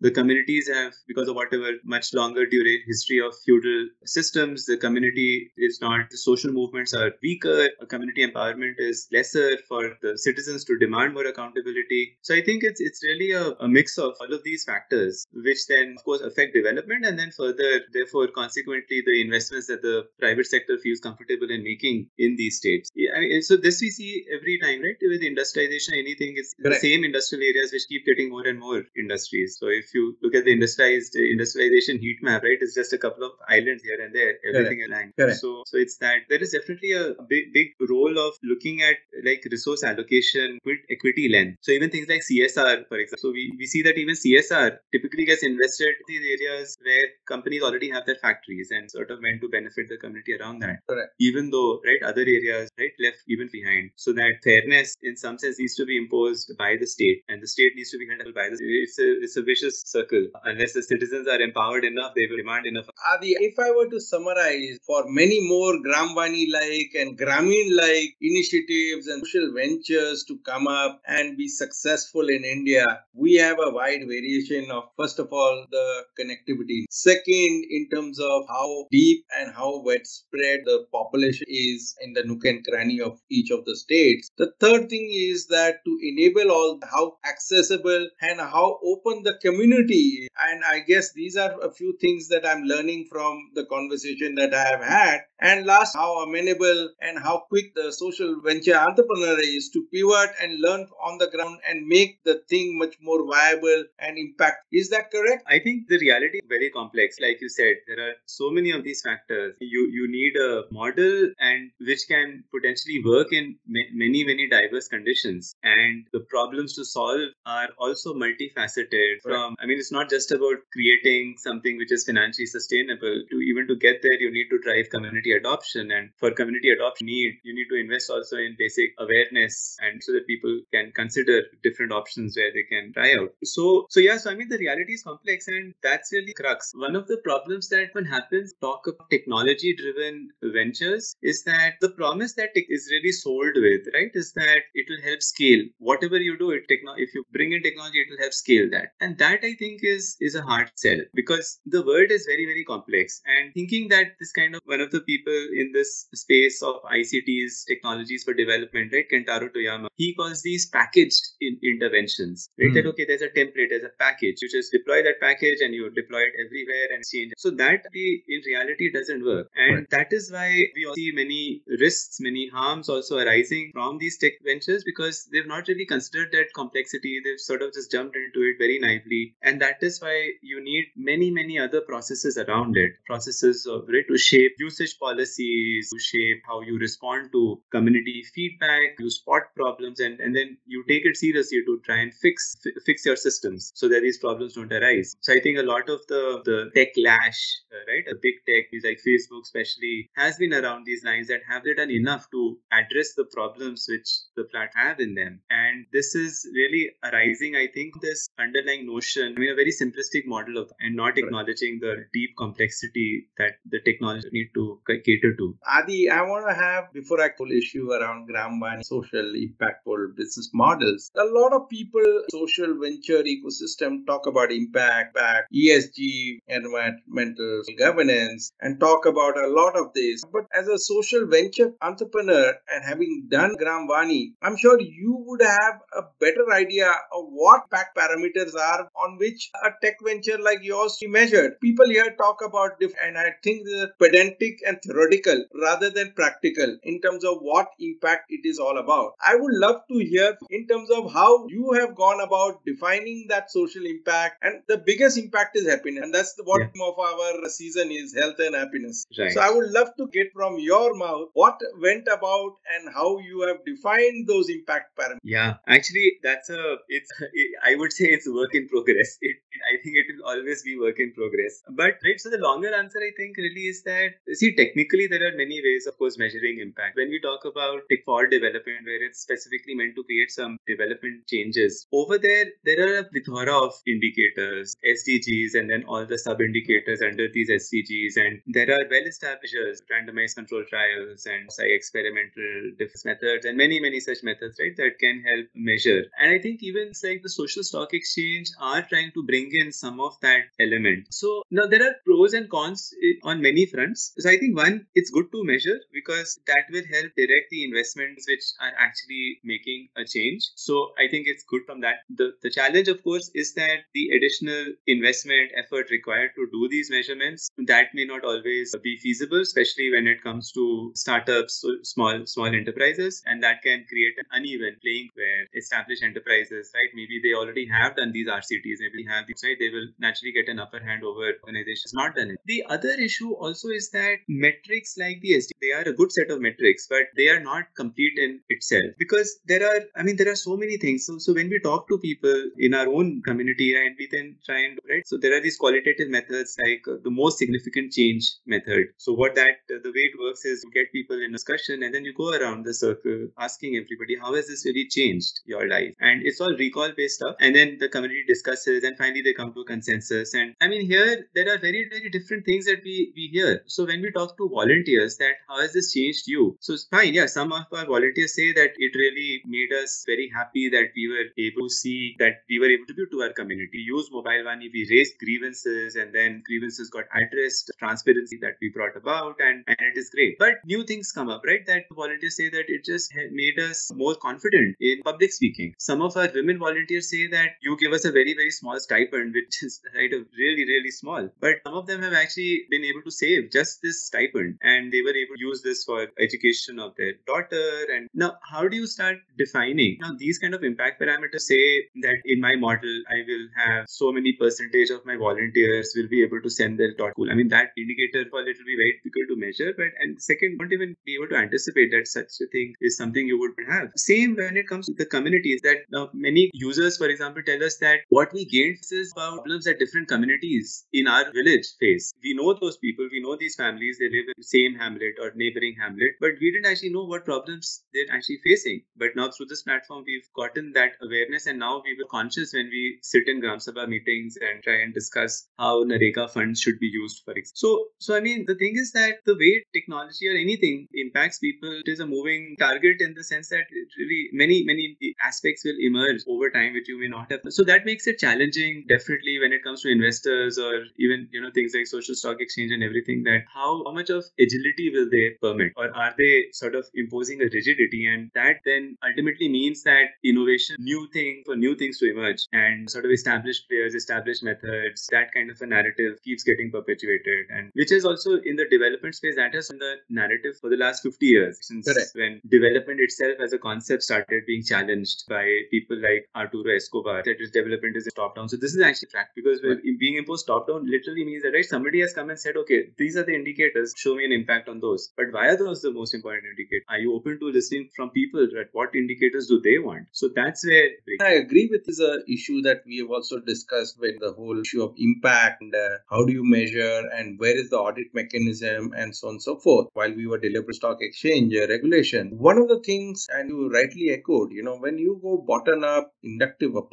[0.00, 5.50] the communities have because of whatever much longer duration history of feudal systems, the community
[5.56, 10.78] is not the social movements are weaker, community empowerment is lesser for the citizens to
[10.78, 12.18] demand more accountability.
[12.22, 15.66] So I think it's it's really a, a mix of all of these factors, which
[15.68, 20.46] then of course affect development and then further therefore consequently the investments that the private
[20.46, 22.90] sector feels comfortable in making in these states.
[22.94, 24.96] Yeah, I mean, so this we see every time, right?
[25.00, 26.80] With industrialization, anything is Correct.
[26.80, 29.56] the same industrial areas which keep getting more and more industries.
[29.58, 33.24] So if you look at the industrialized industrialization heat map, right, it's just a couple
[33.24, 35.12] of islands here and there, everything aligned.
[35.16, 35.38] Correct.
[35.38, 39.46] So so it's that there is definitely a big big role of looking at like
[39.50, 41.56] resource allocation with equity lens.
[41.60, 43.18] So even things like CSR, for example.
[43.18, 47.62] So we, we see that even CSR typically gets invested in these areas where companies
[47.62, 50.78] already have their factories and sort of meant to benefit the community around that.
[50.88, 51.12] Correct.
[51.20, 53.90] Even though right other areas right left even behind.
[53.96, 57.46] So that fairness in some sense needs to be imposed by the state and the
[57.46, 60.26] state needs to be handled by it's a it's a vicious circle.
[60.44, 62.86] Unless the citizens are empowered enough, they will demand enough.
[63.12, 68.16] Adi, if I were to summarize for many more Gram Vaani like and Grameen like
[68.20, 73.70] initiatives and social ventures to come up and be successful in India, we have a
[73.70, 76.84] wide variation of, first of all, the connectivity.
[76.90, 82.44] Second, in terms of how deep and how widespread the population is in the nook
[82.44, 84.30] and cranny of each of the states.
[84.38, 90.28] The third thing is that to enable all how accessible and how open the community
[90.38, 94.54] and I guess these are a few things that I'm learning from the conversation that
[94.54, 95.20] I have had.
[95.40, 100.60] And last, how amenable and how quick the social venture entrepreneur is to pivot and
[100.60, 104.64] learn on the ground and make the thing much more viable and impact.
[104.72, 105.44] Is that correct?
[105.46, 107.16] I think the reality is very complex.
[107.20, 109.56] Like you said, there are so many of these factors.
[109.60, 114.88] You you need a model and which can potentially work in ma- many many diverse
[114.88, 115.54] conditions.
[115.62, 119.22] And the problems to solve are also multifaceted.
[119.22, 123.22] From I mean, it's not just about creating something which is financially sustainable.
[123.30, 127.06] To even to get there, you need to drive community adoption, and for community adoption,
[127.06, 131.42] need you need to invest also in basic awareness, and so that people can consider
[131.62, 133.30] different options where they can try out.
[133.44, 136.72] So so yeah, so I mean, the reality is complex, and that's really crux.
[136.74, 142.34] One of the problems that when happens, talk of technology-driven ventures, is that the promise
[142.34, 146.36] that tech is really sold with, right, is that it will help scale whatever you
[146.38, 146.50] do.
[146.50, 149.54] It techno- if you bring in technology, it will help scale that, and that I
[149.54, 153.20] think is is a hard sell because the world is very very complex.
[153.26, 157.64] And thinking that this kind of one of the people in this space of ICTs
[157.66, 162.68] technologies for development, right, Kentaro Toyama, he calls these packaged in- interventions, right?
[162.68, 162.74] Hmm.
[162.74, 165.90] That okay, there's a template, there's a package, you just deploy that package and you
[165.90, 167.32] deploy it everywhere and change.
[167.32, 167.40] it.
[167.40, 169.90] So that in reality doesn't work, and Right.
[169.90, 174.34] that is why we all see many risks, many harms also arising from these tech
[174.44, 177.20] ventures because they've not really considered that complexity.
[177.24, 180.86] They've sort of just jumped into it very naively, and that is why you need
[180.96, 182.92] many, many other processes around it.
[183.06, 188.96] Processes of right to shape usage policies, to shape how you respond to community feedback,
[188.98, 192.80] you spot problems, and, and then you take it seriously to try and fix fi-
[192.84, 195.16] fix your systems so that these problems don't arise.
[195.20, 197.40] So I think a lot of the the tech lash,
[197.72, 201.40] uh, right, a big tech, is like Facebook especially, has been around these lines that
[201.48, 205.86] have they done enough to address the problems which the plat have in them, and
[205.92, 207.56] this is really arising.
[207.56, 211.78] I think this underlying notion, I mean, a very simplistic model of, and not acknowledging
[211.80, 215.56] the deep complexity that the technology need to cater to.
[215.66, 220.50] Adi, I want to have, before I call issue around Gram Vaani social impactful business
[220.52, 228.52] models, a lot of people, social venture ecosystem talk about impact, impact, ESG, environmental governance,
[228.60, 230.22] and talk about a lot of this.
[230.32, 235.42] But as a social venture entrepreneur and having done Gram Vaani, I'm sure you would
[235.42, 240.62] have a better idea of what impact parameters are on which a tech venture like
[240.62, 241.60] yours be measured.
[241.60, 246.76] People here talk about diff- and I think is pedantic and theoretical rather than practical
[246.82, 249.12] in terms of what impact it is all about.
[249.24, 253.50] I would love to hear in terms of how you have gone about defining that
[253.50, 257.90] social impact and the biggest impact is happiness and that's the bottom of our season
[257.90, 259.06] is health and happiness.
[259.18, 259.32] Right.
[259.32, 263.42] So I would love to get from your mouth what went about and how you
[263.42, 265.18] have defined those impact parameters.
[265.22, 266.76] Yeah, actually, that's a.
[266.88, 267.10] It's.
[267.32, 269.18] It, I would say it's work in progress.
[269.28, 269.36] It.
[269.66, 271.62] I think it will always be work in progress.
[271.68, 272.20] But right.
[272.24, 275.86] So the longer answer, I think, really is that see, technically there are many ways,
[275.86, 276.96] of course, measuring impact.
[276.96, 281.86] When we talk about for development, where it's specifically meant to create some development changes,
[281.92, 287.02] over there there are a plethora of indicators, SDGs, and then all the sub indicators
[287.02, 289.56] under these SDGs, and there are well-established
[289.90, 292.72] randomized control trials, and say experimental
[293.04, 296.02] methods, and many many such methods, right, that can help measure.
[296.18, 300.00] And I think even like the social stock exchange are trying to bring in some
[300.00, 301.06] of that element.
[301.10, 304.12] So now there are pros and cons eh, on many fronts.
[304.18, 308.26] So I think one, it's good to measure because that will help direct the investments
[308.28, 310.50] which are actually making a change.
[310.54, 311.96] So I think it's good from that.
[312.10, 316.90] The the challenge, of course, is that the additional investment effort required to do these
[316.90, 322.46] measurements that may not always be feasible, especially when it comes to startups, small small
[322.46, 326.90] enterprises, and that can create an uneven playing where established enterprises, right?
[326.94, 329.56] Maybe they already have done these RCTs, maybe have these, right?
[329.58, 332.38] They will naturally get an upper hand over organizations not done it.
[332.46, 336.30] The other issue also is that metrics like the SD, they are a good set
[336.30, 340.30] of metrics, but they are not complete in itself because there are, I mean, there
[340.30, 341.06] are so many things.
[341.06, 344.58] So, so when we talk to people in our own community, and we then try
[344.64, 348.32] and do right, so there are these qualitative methods like uh, the most significant change
[348.46, 348.86] method.
[348.96, 351.94] So what that uh, the way it works is you get people in discussion, and
[351.94, 355.94] then you go around the circle asking everybody how has this really changed your life,
[356.00, 359.52] and it's all recall based stuff, and then the community discusses, and finally they come
[359.54, 360.34] to a consensus.
[360.34, 363.62] And I mean, here there are very very different things that we we hear.
[363.66, 366.56] So when we talk to volunteers, that how has this changed you?
[366.60, 367.26] So it's fine, yeah.
[367.26, 371.26] Some of our volunteers say that it really made us very happy that we were
[371.38, 373.70] able to see that we were able to give to our community.
[373.72, 377.72] We used Mobile Vaani, we raised grievances, and then grievances got addressed.
[377.78, 380.38] Transparency that we brought about, and and it is great.
[380.38, 381.64] But new things come up, right?
[381.66, 385.74] That volunteers say that it just made us more confident in public speaking.
[385.78, 389.34] Some of our women volunteers say that you give us a very very small stipend,
[389.34, 391.28] which is right really really small.
[391.40, 395.02] But some of them have actually been able to save just this stipend, and they
[395.02, 397.86] were able to use this for education of their daughter.
[397.94, 401.40] And now, how do you start defining now these kind of impact parameters?
[401.40, 406.08] Say that in my model, I will have so many percentage of my volunteers will
[406.08, 407.30] be able to send their daughter school.
[407.30, 409.72] I mean, that indicator for it will be very difficult to measure.
[409.76, 413.26] But and second, won't even be able to anticipate that such a thing is something
[413.26, 413.92] you would have.
[413.96, 417.76] Same when it comes to the communities that now many users, for example, tell us
[417.78, 422.12] that what we gained is problems that different communities in our village face.
[422.22, 425.32] We know those people, we know these families, they live in the same hamlet or
[425.34, 428.82] neighboring hamlet, but we didn't actually know what problems they're actually facing.
[428.96, 432.66] But now through this platform, we've gotten that awareness, and now we were conscious when
[432.66, 436.86] we sit in Gram Sabha meetings and try and discuss how NREGA funds should be
[436.86, 437.56] used for example.
[437.56, 441.80] So, so I mean, the thing is that the way technology or anything impacts people,
[441.84, 443.64] it is a moving target in the sense that
[443.98, 447.40] really many, many aspects will emerge over time which you may not have.
[447.48, 451.50] So that makes it challenging, definitely, when it comes to investors or even you know
[451.54, 453.22] things like social stock exchange and everything.
[453.24, 457.40] That how, how much of agility will they permit, or are they sort of imposing
[457.40, 462.10] a rigidity, and that then ultimately means that innovation, new thing for new things to
[462.10, 466.70] emerge, and sort of established players, established methods, that kind of a narrative keeps getting
[466.70, 470.70] perpetuated, and which is also in the development space that has been the narrative for
[470.70, 472.10] the last 50 years since Correct.
[472.14, 477.24] when development itself as a concept started being challenged by people like Arturo Escobar that
[477.26, 478.48] its development is a top down.
[478.48, 479.78] So this is actually fact because right.
[479.98, 483.16] being imposed top down literally means that right somebody has come and said okay these
[483.16, 485.12] are the indicators show me an impact on those.
[485.16, 486.84] But why are those the most important indicator?
[486.88, 490.06] Are you open to listening from people that what indicators do they want?
[490.12, 494.20] So that's where I agree with this uh, issue that we have also discussed with
[494.20, 497.78] the whole issue of impact and uh, how do you measure and where is the
[497.78, 501.66] audit mechanism and so on and so forth while we were delivering stock exchange uh,
[501.68, 502.30] regulation.
[502.38, 506.12] One of the things, and you rightly echoed, you know, when you go bottom up
[506.22, 506.85] inductive approach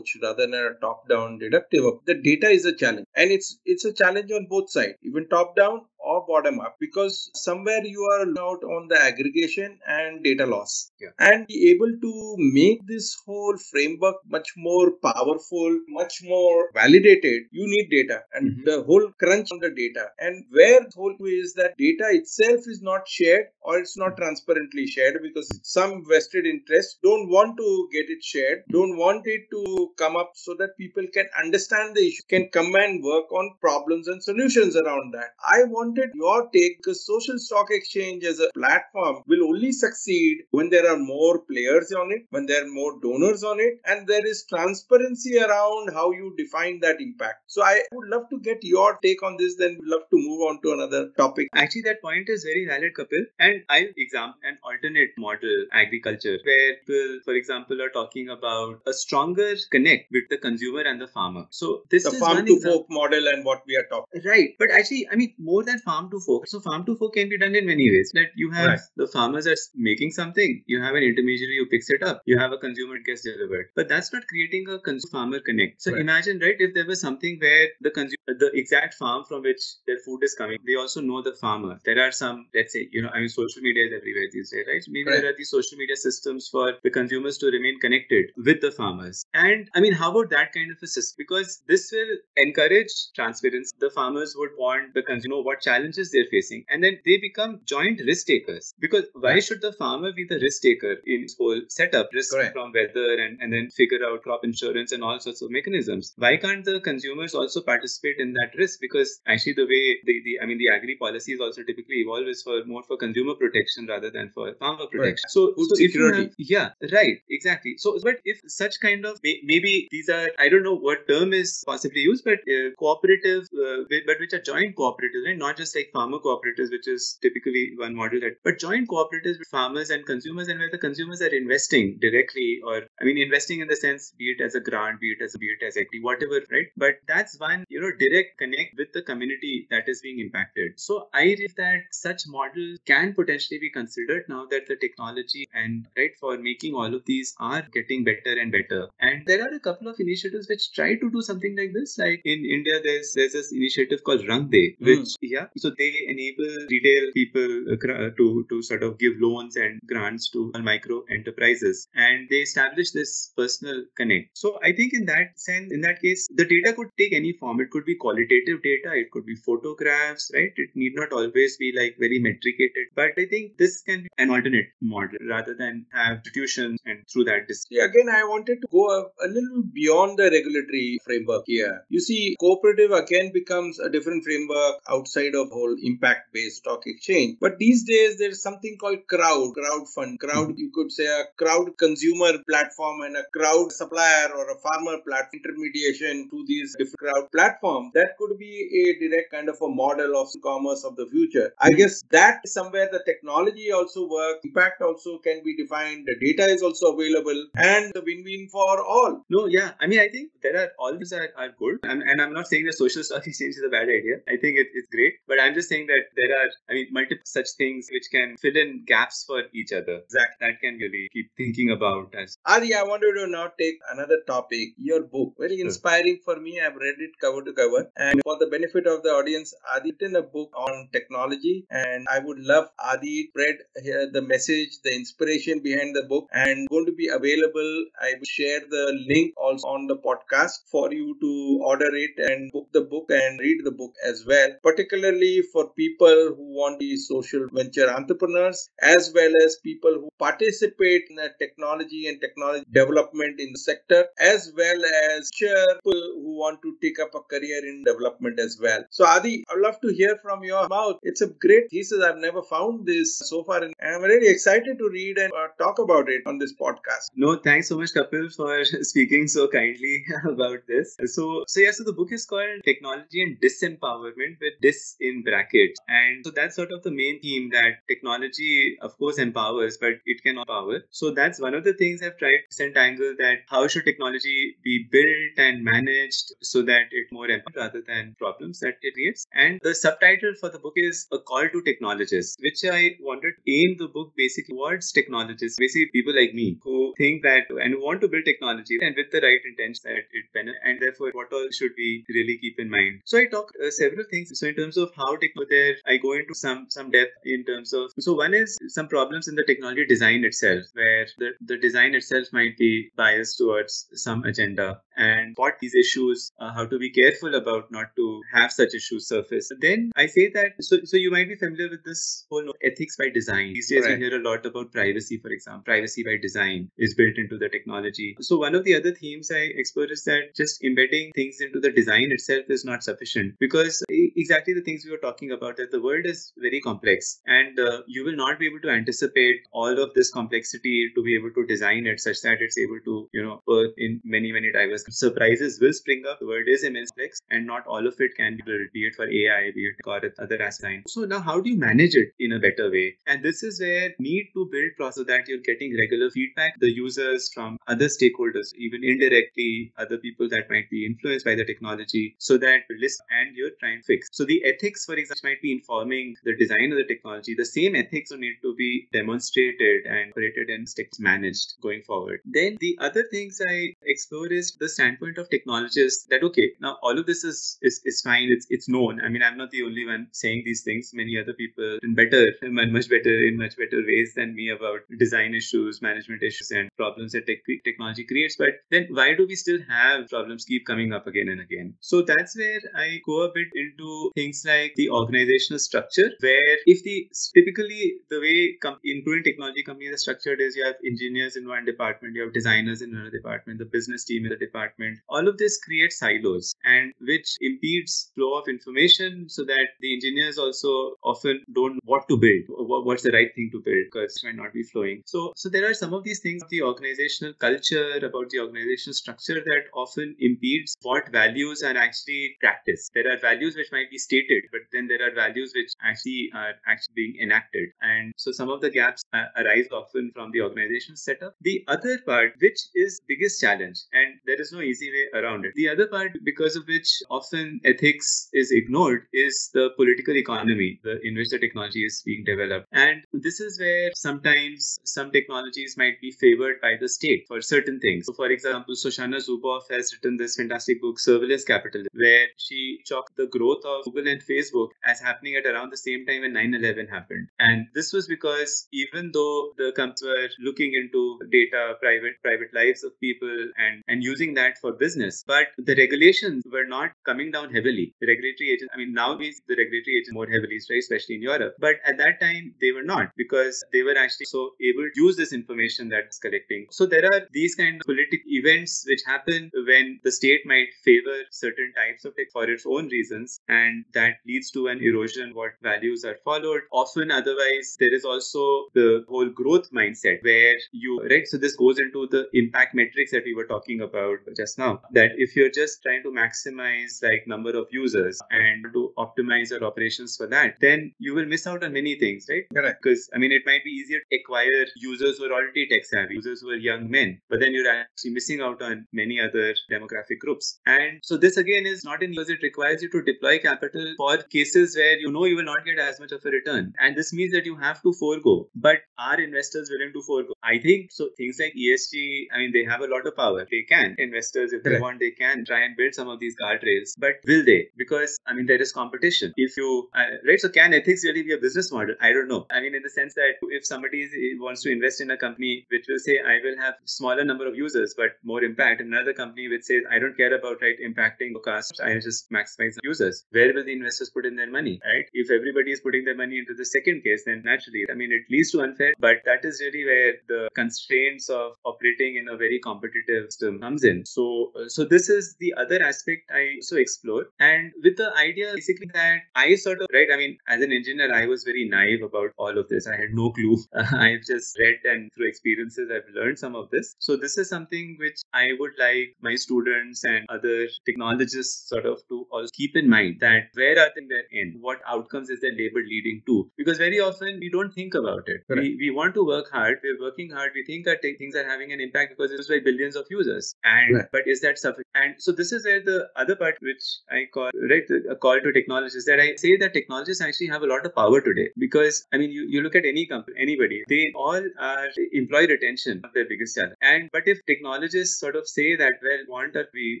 [0.22, 2.02] rather than a top down deductive, approach.
[2.06, 5.56] the data is a challenge and it's it's a challenge on both sides, even top
[5.56, 10.90] down or bottom up because somewhere you are out on the aggregation and data loss.
[11.00, 11.10] Yeah.
[11.18, 17.66] and be able to make this whole framework much more powerful much more validated you
[17.66, 18.20] need data.
[18.32, 18.64] And mm-hmm.
[18.64, 20.06] the whole crunch on the data.
[20.18, 24.86] And where the whole is that data itself is not shared or it's not transparently
[24.86, 29.92] shared because some vested interests don't want to get it shared don't want it to
[29.96, 34.08] come up so that people can understand the issue can come and work on problems
[34.08, 35.30] and solutions around that.
[35.46, 40.38] I want wanted your take because social stock exchange as a platform will only succeed
[40.50, 44.06] when there are more players on it, when there are more donors on it, and
[44.06, 47.42] there is transparency around how you define that impact.
[47.46, 50.42] So I would love to get your take on this, then we'd love to move
[50.42, 51.48] on to another topic.
[51.54, 53.24] Actually, that point is very valid, Kapil.
[53.38, 58.92] And I'll examine an alternate model agriculture where people, for example, are talking about a
[58.92, 61.46] stronger connect with the consumer and the farmer.
[61.50, 64.22] So this the is farm to fork model and what we are talking.
[64.24, 64.50] Right.
[64.58, 66.46] But actually, I mean, more than farm to fork.
[66.52, 68.12] So farm to fork can be done in many ways.
[68.14, 68.80] That you have right.
[68.96, 72.52] the farmers are making something, you have an intermediary who picks it up, you have
[72.52, 73.66] a consumer gets delivered.
[73.74, 75.82] But that's not creating a consumer farmer connect.
[75.82, 76.00] So right.
[76.00, 79.98] imagine, right, if there was something where the consumer, the exact farm from which their
[80.04, 81.78] food is coming, they also know the farmer.
[81.84, 84.64] There are some, let's say, you know, I mean, social media is everywhere these days,
[84.68, 84.82] right?
[84.82, 85.20] So maybe right.
[85.20, 89.24] there are these social media systems for the consumers to remain connected with the farmers.
[89.34, 91.16] And I mean, how about that kind of a system?
[91.18, 93.72] Because this will encourage transparency.
[93.78, 98.00] The farmers would want the consumer what challenges they're facing, and then they become joint
[98.10, 98.72] risk takers.
[98.86, 102.54] Because why should the farmer be the risk taker in this whole setup, risk Correct.
[102.54, 106.12] from weather and, and then figure out crop insurance and all sorts of mechanisms?
[106.16, 108.80] Why can't the consumers also participate in that risk?
[108.80, 112.42] Because actually, the way the, the I mean, the agri policies also typically evolve is
[112.42, 115.26] for more for consumer protection rather than for farmer protection.
[115.26, 115.36] Right.
[115.36, 116.22] So, Food so security.
[116.24, 117.74] Have, yeah, right, exactly.
[117.78, 121.64] So, but if such kind of maybe these are I don't know what term is
[121.66, 125.38] possibly used, but uh, cooperative, uh, but which are joint cooperatives, right?
[125.46, 129.48] Not just like farmer cooperatives, which is typically one model, that, but joint cooperatives with
[129.48, 133.68] farmers and consumers, and where the consumers are investing directly, or I mean, investing in
[133.68, 136.02] the sense, be it as a grant, be it as a, be it as equity,
[136.02, 136.66] whatever, right?
[136.76, 140.78] But that's one, you know, direct connect with the community that is being impacted.
[140.78, 145.86] So I believe that such models can potentially be considered now that the technology and
[145.96, 148.88] right for making all of these are getting better and better.
[149.00, 151.98] And there are a couple of initiatives which try to do something like this.
[151.98, 154.50] Like in India, there's there's this initiative called Rang hmm.
[154.50, 155.16] which mm.
[155.22, 160.30] yeah, so they enable retail people uh, to to sort of give loans and grants
[160.30, 164.36] to micro enterprises, and they establish this personal connect.
[164.36, 167.60] So I think in that sense, in that case, the data could take any form.
[167.60, 170.52] It could be qualitative data, it could be photographs, right?
[170.56, 172.88] It need not always be like very metricated.
[172.94, 177.24] But I think this can be an alternate model rather than have institutions and through
[177.24, 177.46] that.
[177.70, 181.84] Again, I wanted to go a, a little beyond the regulatory framework here.
[181.88, 187.38] You see, cooperative again becomes a different framework outside of whole impact based stock exchange.
[187.40, 191.76] But these days, there's something called crowd, crowd fund, crowd, you could say a crowd
[191.78, 197.32] consumer platform and a crowd supplier or a farmer platform intermediation to these different crowd
[197.32, 197.92] platforms.
[197.94, 198.52] That could be
[198.86, 201.52] a direct kind of a model of commerce of the future.
[201.60, 206.50] I guess that somewhere the technology also works, impact also can be defined, the data
[206.50, 209.22] is also available, and the win win for all.
[209.28, 209.72] No, yeah.
[209.80, 211.78] I mean, I think there are all these are, are good.
[211.82, 214.20] And, and I'm not saying that social stock exchange is a bad idea.
[214.28, 215.14] I think it, it's great.
[215.26, 218.56] But I'm just saying that there are, I mean, multiple such things which can fill
[218.56, 220.00] in gaps for each other.
[220.04, 220.36] Exactly.
[220.40, 222.38] That can really keep thinking about as.
[222.46, 224.70] Adi, I wanted to now take another topic.
[224.78, 226.60] Your book, very inspiring for me.
[226.60, 227.90] I've read it cover to cover.
[227.96, 231.66] And for the benefit of the audience, Adi written a book on technology.
[231.70, 236.68] And I would love Adi read here the message, the inspiration behind the book, and
[236.68, 237.84] going to be available.
[238.00, 242.52] I will share the link also on the podcast for you to order it and
[242.52, 245.15] book the book and read the book as well, particularly
[245.52, 251.04] for people who want to be social venture entrepreneurs as well as people who participate
[251.10, 254.80] in the technology and technology development in the sector, as well
[255.12, 258.82] as people who want to take up a career in development as well.
[258.90, 260.96] So, Adi, I'd love to hear from your mouth.
[261.02, 262.02] It's a great thesis.
[262.02, 265.78] I've never found this so far, and I'm really excited to read and uh, talk
[265.78, 267.08] about it on this podcast.
[267.14, 270.96] No, thanks so much, Kapil, for speaking so kindly about this.
[271.06, 275.80] So, so yeah, so the book is called Technology and Disempowerment with dis in brackets.
[275.88, 280.22] And so that's sort of the main theme that technology, of course, empowers, but it
[280.22, 280.80] can empower.
[280.90, 284.86] So that's one of the things I've tried to disentangle that how should technology be
[284.90, 289.26] built and managed so that it more empowers rather than problems that it creates.
[289.32, 293.50] And the subtitle for the book is A Call to Technologists, which I wanted to
[293.50, 298.00] aim the book basically towards technologists, basically people like me who think that and want
[298.00, 301.48] to build technology and with the right intention that it benefits and therefore what all
[301.52, 303.00] should we really keep in mind.
[303.04, 304.30] So I talk uh, several things.
[304.38, 307.72] So in terms of how technology there, I go into some some depth in terms
[307.72, 311.94] of so one is some problems in the technology design itself, where the, the design
[311.94, 316.90] itself might be biased towards some agenda and what these issues, uh, how to be
[316.90, 319.50] careful about not to have such issues surface.
[319.60, 323.10] Then I say that so so you might be familiar with this whole ethics by
[323.10, 323.52] design.
[323.54, 323.98] These days right.
[323.98, 325.64] we hear a lot about privacy, for example.
[325.64, 328.16] Privacy by design is built into the technology.
[328.20, 331.70] So one of the other themes I explore is that just embedding things into the
[331.70, 335.80] design itself is not sufficient because exactly the things we were talking about that the
[335.80, 339.92] world is very complex and uh, you will not be able to anticipate all of
[339.94, 343.42] this complexity to be able to design it such that it's able to you know
[343.46, 346.18] work in many many diverse surprises will spring up.
[346.18, 348.94] The word is immense complex, and not all of it can be built, be it
[348.94, 350.92] for AI, be it for other assignments.
[350.92, 352.96] So now, how do you manage it in a better way?
[353.06, 357.30] And this is where need to build process that you're getting regular feedback, the users
[357.32, 362.38] from other stakeholders, even indirectly, other people that might be influenced by the technology, so
[362.38, 364.08] that list and you're trying to fix.
[364.12, 367.34] So the ethics, for example, might be informing the design of the technology.
[367.34, 372.20] The same ethics will need to be demonstrated and created and sticks managed going forward.
[372.24, 376.98] Then the other things I explore is the standpoint of technologists that okay, now all
[376.98, 378.28] of this is, is is fine.
[378.36, 379.00] It's it's known.
[379.00, 380.90] I mean, I'm not the only one saying these things.
[381.02, 385.34] Many other people in better, much better in much better ways than me about design
[385.40, 388.36] issues, management issues, and problems that tech, technology creates.
[388.44, 391.74] But then why do we still have problems keep coming up again and again?
[391.80, 396.84] So that's where I go a bit into things like the organizational structure, where if
[396.88, 396.96] the
[397.34, 401.64] typically the way com- including technology companies are structured is you have engineers in one
[401.64, 404.65] department, you have designers in another department, the business team in the department.
[405.08, 410.38] All of this creates silos and which impedes flow of information so that the engineers
[410.38, 414.26] also often don't know what to build, what's the right thing to build because it
[414.26, 415.02] might not be flowing.
[415.06, 419.42] So so there are some of these things the organizational culture, about the organizational structure
[419.44, 422.90] that often impedes what values are actually practiced.
[422.94, 426.54] There are values which might be stated, but then there are values which actually are
[426.66, 427.70] actually being enacted.
[427.80, 431.34] And so some of the gaps uh, arise often from the organizational setup.
[431.40, 435.52] The other part, which is biggest challenge, and there is no easy way around it.
[435.54, 441.00] The other part, because of which often ethics is ignored, is the political economy the,
[441.06, 442.66] in which the technology is being developed.
[442.72, 447.80] And this is where sometimes some technologies might be favored by the state for certain
[447.80, 448.06] things.
[448.06, 453.16] So, for example, Shoshana Zuboff has written this fantastic book, Surveillance Capitalism, where she chalked
[453.16, 456.54] the growth of Google and Facebook as happening at around the same time when 9
[456.54, 457.28] 11 happened.
[457.38, 462.84] And this was because even though the companies were looking into data, private private lives
[462.84, 467.52] of people, and, and using that for business, but the regulations were not coming down
[467.52, 467.94] heavily.
[468.00, 471.54] The regulatory agents, I mean, now nowadays the regulatory agents more heavily, especially in Europe.
[471.58, 475.16] But at that time, they were not because they were actually so able to use
[475.16, 476.66] this information that's collecting.
[476.70, 481.16] So there are these kind of political events which happen when the state might favor
[481.30, 485.52] certain types of tech for its own reasons, and that leads to an erosion what
[485.62, 486.62] values are followed.
[486.72, 491.26] Often, otherwise, there is also the whole growth mindset where you right.
[491.26, 494.80] So this goes into the impact metrics that we were talking about just now.
[494.92, 499.64] That if you're just trying to maximize like number of users and to optimize your
[499.64, 502.44] operations for that, then you will miss out on many things, right?
[502.54, 502.82] Correct.
[502.82, 506.14] Because I mean, it might be easier to acquire users who are already tech savvy,
[506.14, 510.18] users who are young men, but then you're actually missing out on many other demographic
[510.20, 510.58] groups.
[510.66, 514.16] And so this again is not in because it requires you to deploy capital for
[514.18, 516.72] cases where you know you will not get as much of a return.
[516.78, 518.48] And this means that you have to forego.
[518.54, 520.32] But are investors willing to forego?
[520.42, 521.08] I think so.
[521.16, 523.46] Things like ESG, I mean, they have a lot of power.
[523.50, 523.96] They can.
[524.16, 526.94] Investors, if they want, they can try and build some of these guardrails.
[526.98, 527.68] But will they?
[527.76, 529.32] Because, I mean, there is competition.
[529.36, 530.40] If you, uh, right?
[530.40, 531.94] So, can ethics really be a business model?
[532.00, 532.46] I don't know.
[532.50, 535.66] I mean, in the sense that if somebody is, wants to invest in a company
[535.68, 539.12] which will say, I will have smaller number of users, but more impact, and another
[539.12, 543.24] company which says, I don't care about right impacting costs, I just maximize users.
[543.30, 545.04] Where will the investors put in their money, right?
[545.12, 548.22] If everybody is putting their money into the second case, then naturally, I mean, it
[548.30, 552.60] leads to unfair, but that is really where the constraints of operating in a very
[552.60, 554.05] competitive system comes in.
[554.06, 558.52] So, uh, so this is the other aspect I also explore, and with the idea
[558.54, 560.08] basically that I sort of right.
[560.12, 562.86] I mean, as an engineer, I was very naive about all of this.
[562.86, 563.56] I had no clue.
[563.74, 566.94] I've just read and through experiences, I've learned some of this.
[566.98, 572.00] So this is something which I would like my students and other technologists sort of
[572.08, 574.58] to also keep in mind that where are they in?
[574.60, 576.50] What outcomes is their labor leading to?
[576.56, 578.42] Because very often we don't think about it.
[578.48, 579.78] We, we want to work hard.
[579.82, 580.52] We're working hard.
[580.54, 583.54] We think that things are having an impact because it's by billions of users.
[583.64, 584.06] And Right.
[584.12, 584.86] but is that sufficient?
[584.94, 588.52] And so this is where the other part which I call right a call to
[588.52, 592.18] technologists that I say that technologists actually have a lot of power today because I
[592.18, 596.26] mean you, you look at any company anybody they all are employee retention of their
[596.28, 600.00] biggest challenge and but if technologists sort of say that well want that we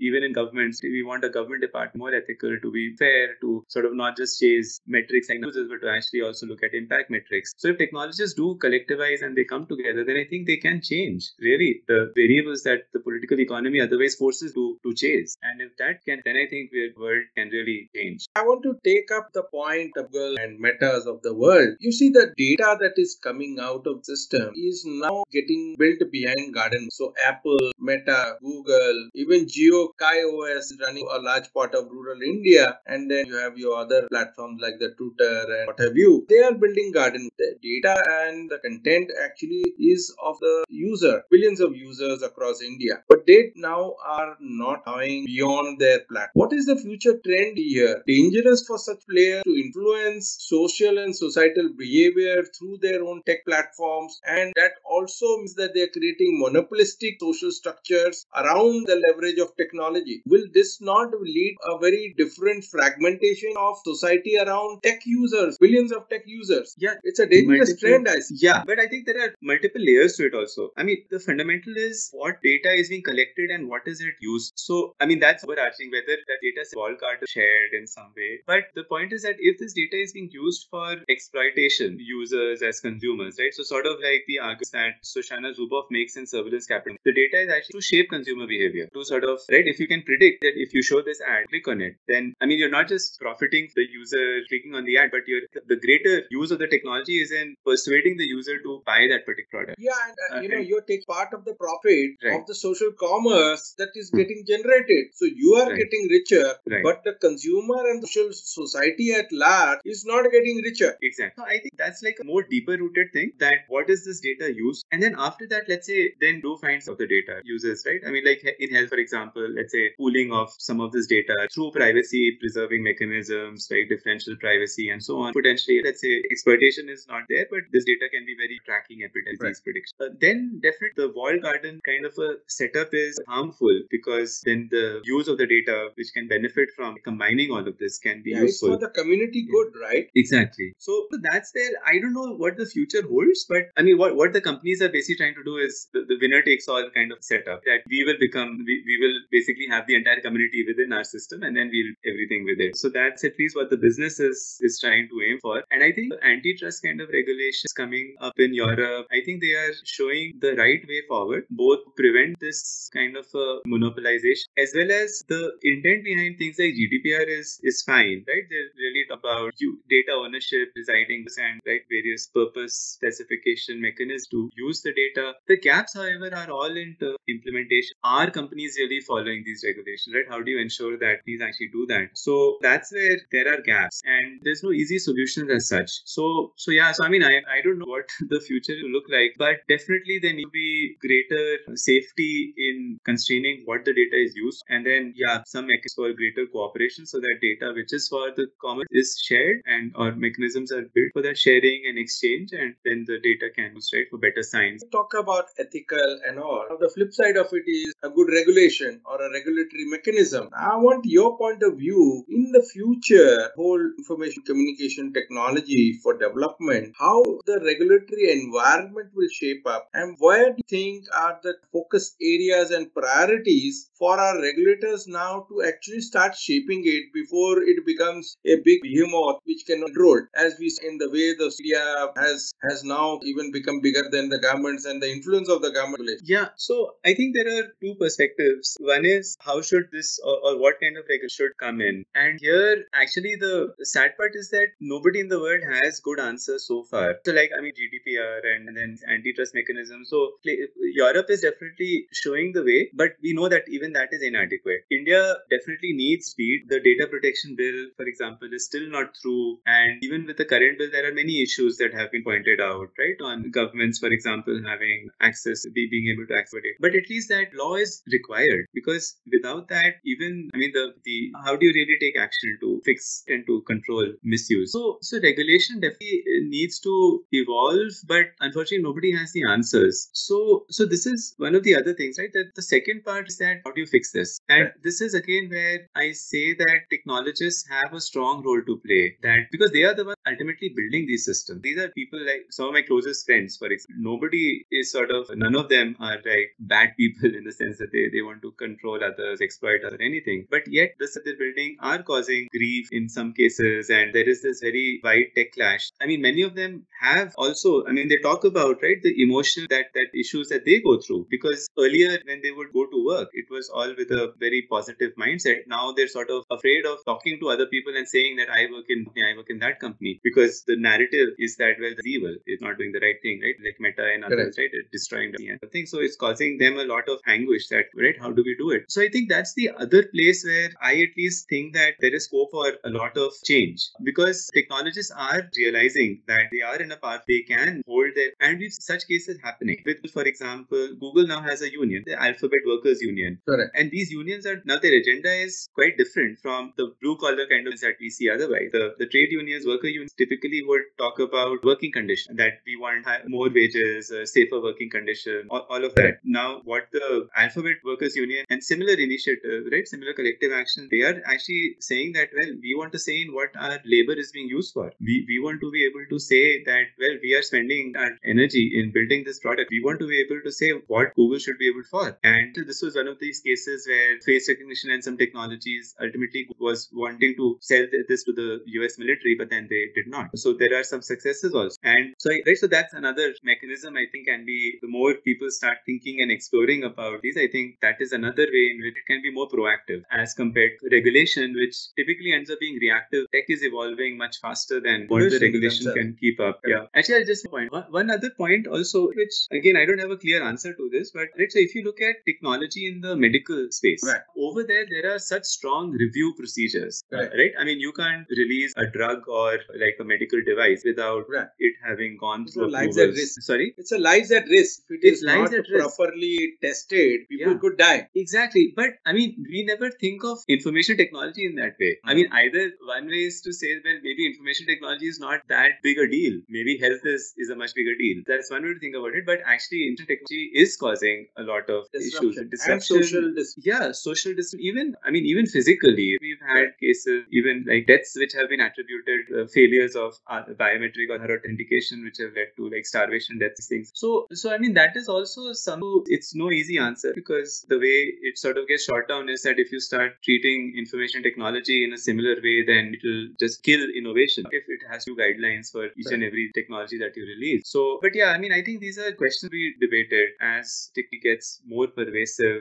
[0.00, 3.84] even in governments we want a government department more ethical to be fair to sort
[3.84, 7.52] of not just chase metrics and numbers but to actually also look at impact metrics
[7.56, 11.30] so if technologists do collectivize and they come together then I think they can change
[11.40, 16.04] really the variables that the political economy otherwise forces to to chase and if that
[16.04, 19.42] can then I think the world can really change I want to take up the
[19.42, 21.76] point of Google and metas of the world.
[21.80, 26.54] You see, the data that is coming out of system is now getting built behind
[26.54, 26.88] garden.
[26.90, 33.10] So Apple, Meta, Google, even Jio KaiOS running a large part of rural India, and
[33.10, 36.26] then you have your other platforms like the Twitter and what have you.
[36.28, 37.28] They are building garden.
[37.38, 43.02] The data and the content actually is of the user, billions of users across India.
[43.08, 46.40] But they now now are not going beyond their platform.
[46.42, 48.02] What is the future trend here?
[48.06, 54.20] Dangerous for such players to influence social and societal behavior through their own tech platforms,
[54.26, 59.56] and that also means that they are creating monopolistic social structures around the leverage of
[59.56, 60.22] technology.
[60.26, 66.08] Will this not lead a very different fragmentation of society around tech users, billions of
[66.08, 66.74] tech users?
[66.78, 68.08] Yeah, it's a dangerous multiple, trend.
[68.08, 68.36] I see.
[68.46, 70.70] Yeah, but I think there are multiple layers to it also.
[70.76, 74.52] I mean, the fundamental is what data is being collected and what is it used.
[74.56, 78.40] So, I mean, that's overarching whether the data is wall card shared in some way.
[78.46, 82.80] But the point is that if this data is being used for exploitation, users as
[82.80, 83.52] consumers, right?
[83.54, 87.42] So, sort of like the argument that Shoshana Zuboff makes in Surveillance Capital, the data
[87.44, 88.88] is actually to shape consumer behavior.
[88.94, 91.68] To sort of, right, if you can predict that if you show this ad, click
[91.68, 95.10] on it, then, I mean, you're not just profiting the user clicking on the ad,
[95.10, 99.06] but you're the greater use of the technology is in persuading the user to buy
[99.10, 99.78] that particular product.
[99.78, 99.92] Yeah,
[100.30, 102.40] and uh, you know, you take part of the profit Right.
[102.40, 104.18] of the social commerce that is Hmm.
[104.18, 105.06] getting generated.
[105.14, 105.78] So you are Right.
[105.82, 106.82] getting richer, Right.
[106.82, 110.96] but the consumer and the social society at large is not getting richer.
[111.02, 111.42] Exactly.
[111.42, 114.52] So I think that's like a more deeper rooted thing that what is this data
[114.52, 114.84] used?
[114.92, 118.00] And then after that, let's say, then do find some of the data users, right?
[118.06, 121.48] I mean, like in health, for example, let's say pooling of some of this data
[121.54, 125.32] through privacy preserving mechanisms, like differential privacy and so on.
[125.32, 129.40] Potentially, let's say exploitation is not there, but this data can be very tracking epidemics
[129.42, 129.64] Right.
[129.64, 129.94] prediction.
[130.00, 134.84] Uh, then definitely the wall garden kind of a setup is harmful because then the
[135.04, 138.42] use of the data, which can benefit from combining all of this, can be Yeah,
[138.48, 138.72] it's useful.
[138.74, 139.52] for the community Yeah.
[139.56, 140.10] good, right?
[140.22, 140.68] Exactly.
[140.88, 144.32] So that's where I don't know what the future holds, but I mean, what, what
[144.38, 147.22] the companies are basically trying to do is the, the winner takes all kind of
[147.30, 151.04] setup that we will become, we, we will basically have the entire community within our
[151.04, 152.76] system and then we'll everything with it.
[152.76, 155.62] So that's at least what the business is, is trying to aim for.
[155.70, 159.72] And I think antitrust kind of regulations coming up in Europe, I think they are
[159.84, 164.90] showing the right way forward, both prevent this kind of a uh, monopolization as well
[164.90, 168.46] as the intent behind things like GDPR is is fine, right?
[168.50, 174.82] They're really about you data ownership, residing and right various purpose specification mechanisms to use
[174.82, 175.34] the data.
[175.48, 176.96] The gaps, however, are all in
[177.28, 177.94] implementation.
[178.04, 180.28] Are companies really following these regulations, right?
[180.28, 182.10] How do you ensure that these actually do that?
[182.14, 185.90] So that's where there are gaps, and there's no easy solutions as such.
[186.04, 189.08] So so yeah, so I mean, I I don't know what the future will look
[189.10, 194.34] like, but definitely there need to be greater safety in constraining what the data is
[194.44, 198.24] used, and then yeah, some mechanisms for greater cooperation so that data which is for
[198.36, 202.74] the common is shared and or mechanisms are built for that sharing and exchange, and
[202.84, 204.82] then the data can be right for better science.
[204.92, 206.64] Talk about ethical and all.
[206.80, 210.48] The flip side of it is a good regulation or a regulatory mechanism.
[210.56, 216.94] I want your point of view in the future, whole information communication technology for development,
[216.98, 222.14] how the regulatory environment will shape up, and where do you think are the focus
[222.20, 228.36] areas and priorities for our regulators now to actually start shaping it before it becomes
[228.44, 232.52] a big behemoth which cannot control, as we see in the way the media has
[232.68, 236.20] has now even become bigger than the governments and the influence of the government.
[236.24, 238.76] Yeah, so I think there are two perspectives.
[238.80, 242.38] One is how should this or, or what kind of regulation should come in, and
[242.40, 246.82] here actually the sad part is that nobody in the world has good answers so
[246.84, 247.14] far.
[247.24, 250.04] So like I mean GDPR and then antitrust mechanism.
[250.04, 254.84] So Europe is definitely showing the way, but we know that even that is inadequate.
[254.90, 256.64] India definitely needs speed.
[256.68, 260.78] The data protection bill, for example, is still not through, and even with the current
[260.78, 263.16] bill, there are many issues that have been pointed out, right?
[263.22, 266.76] On governments, for example, having access, be, being able to access it.
[266.80, 271.32] But at least that law is required because without that, even I mean, the the
[271.44, 274.72] how do you really take action to fix and to control misuse?
[274.72, 280.10] So so regulation definitely uh, needs to evolve, but unfortunately, nobody has the answers.
[280.12, 282.32] So so this is one of the other things, right?
[282.32, 284.38] That the second part is that how do you fix this?
[284.48, 284.72] And Right.
[284.82, 289.16] this is again where I say that technologists have a strong role to play.
[289.22, 291.62] That because they are the ones ultimately building these systems.
[291.62, 294.02] These are people like some of my closest friends, for example.
[294.12, 297.92] Nobody is sort of none of them are like bad people in the sense that
[297.92, 300.46] they, they want to control others, exploit others, or anything.
[300.50, 304.42] But yet the stuff they're building are causing grief in some cases, and there is
[304.42, 305.90] this very wide techlash.
[306.00, 307.84] I mean, many of them have also.
[307.86, 311.26] I mean, they talk about right the emotional that that issues that they go through
[311.30, 315.12] because earlier when they would go to work, it was all with a very positive
[315.18, 315.66] mindset.
[315.66, 318.86] Now they're sort of afraid of talking to other people and saying that I work
[318.88, 322.60] in I work in that company because the narrative is that well the evil is
[322.60, 323.54] not doing the right thing, right?
[323.64, 324.70] Like Meta and others, right?
[324.72, 325.86] It's destroying the thing.
[325.86, 328.84] So it's causing them a lot of anguish that right, how do we do it?
[328.88, 332.24] So I think that's the other place where I at least think that there is
[332.24, 336.96] scope for a lot of change because technologists are realizing that they are in a
[336.96, 339.82] path they can hold their and we've such cases happening.
[339.84, 342.04] With for example, Google now has a union.
[342.06, 343.38] The Alphabet Alphabet Workers Union.
[343.48, 343.70] Correct.
[343.74, 347.66] And these unions are now their agenda is quite different from the blue collar kind
[347.66, 348.70] of that we see otherwise.
[348.72, 353.06] The, the trade unions, worker unions typically would talk about working conditions that we want
[353.28, 356.18] more wages, uh, safer working conditions, all, all of that.
[356.24, 361.20] Now, what the Alphabet Workers Union and similar initiative, right, similar collective action, they are
[361.26, 364.72] actually saying that, well, we want to say in what our labor is being used
[364.72, 364.92] for.
[365.00, 368.72] We, we want to be able to say that, well, we are spending our energy
[368.74, 369.70] in building this product.
[369.70, 372.18] We want to be able to say what Google should be able for.
[372.22, 376.88] And this was one of these cases where face recognition and some technologies ultimately was
[376.92, 380.36] wanting to sell this to the US military, but then they did not.
[380.36, 381.76] So there are some successes also.
[381.82, 385.78] And so, right, so that's another mechanism I think can be the more people start
[385.86, 389.22] thinking and exploring about these, I think that is another way in which it can
[389.22, 393.26] be more proactive as compared to regulation, which typically ends up being reactive.
[393.34, 395.98] Tech is evolving much faster than what the regulation themselves.
[395.98, 396.60] can keep up.
[396.66, 396.86] Yeah.
[396.94, 400.16] Actually, I'll just point one, one other point also, which again, I don't have a
[400.16, 403.66] clear answer to this, but right, so if you look at technology in the medical
[403.70, 404.20] space, right.
[404.36, 407.30] over there, there are such strong review procedures, right.
[407.40, 407.52] right?
[407.58, 411.48] I mean, you can't release a drug or like a medical device without right.
[411.58, 413.42] it having gone it's through lives at risk.
[413.42, 413.74] Sorry?
[413.76, 414.82] It's a lives at risk.
[414.88, 417.58] If it it's is not properly tested, people yeah.
[417.58, 418.08] could die.
[418.14, 418.72] Exactly.
[418.76, 421.92] But I mean, we never think of information technology in that way.
[421.92, 422.10] Mm-hmm.
[422.10, 425.82] I mean, either one way is to say, well, maybe information technology is not that
[425.82, 426.40] big a deal.
[426.48, 428.22] Maybe health is, is a much bigger deal.
[428.26, 429.26] That's one way to think about it.
[429.26, 432.21] But actually, information technology is causing a lot of Disruption.
[432.30, 432.50] Issues.
[432.50, 432.72] Disruption.
[432.72, 437.64] And social dis- Yeah, social dis- Even, I mean, even physically, we've had cases, even
[437.68, 442.32] like deaths which have been attributed, uh, failures of uh, biometric or authentication, which have
[442.34, 443.90] led to like starvation deaths, things.
[443.94, 448.12] So, so I mean, that is also some, it's no easy answer because the way
[448.22, 451.92] it sort of gets shot down is that if you start treating information technology in
[451.92, 455.86] a similar way, then it will just kill innovation if it has two guidelines for
[455.86, 456.14] each right.
[456.14, 457.68] and every technology that you release.
[457.68, 461.60] So, but yeah, I mean, I think these are questions we debated as technology gets
[461.66, 462.11] more pervasive,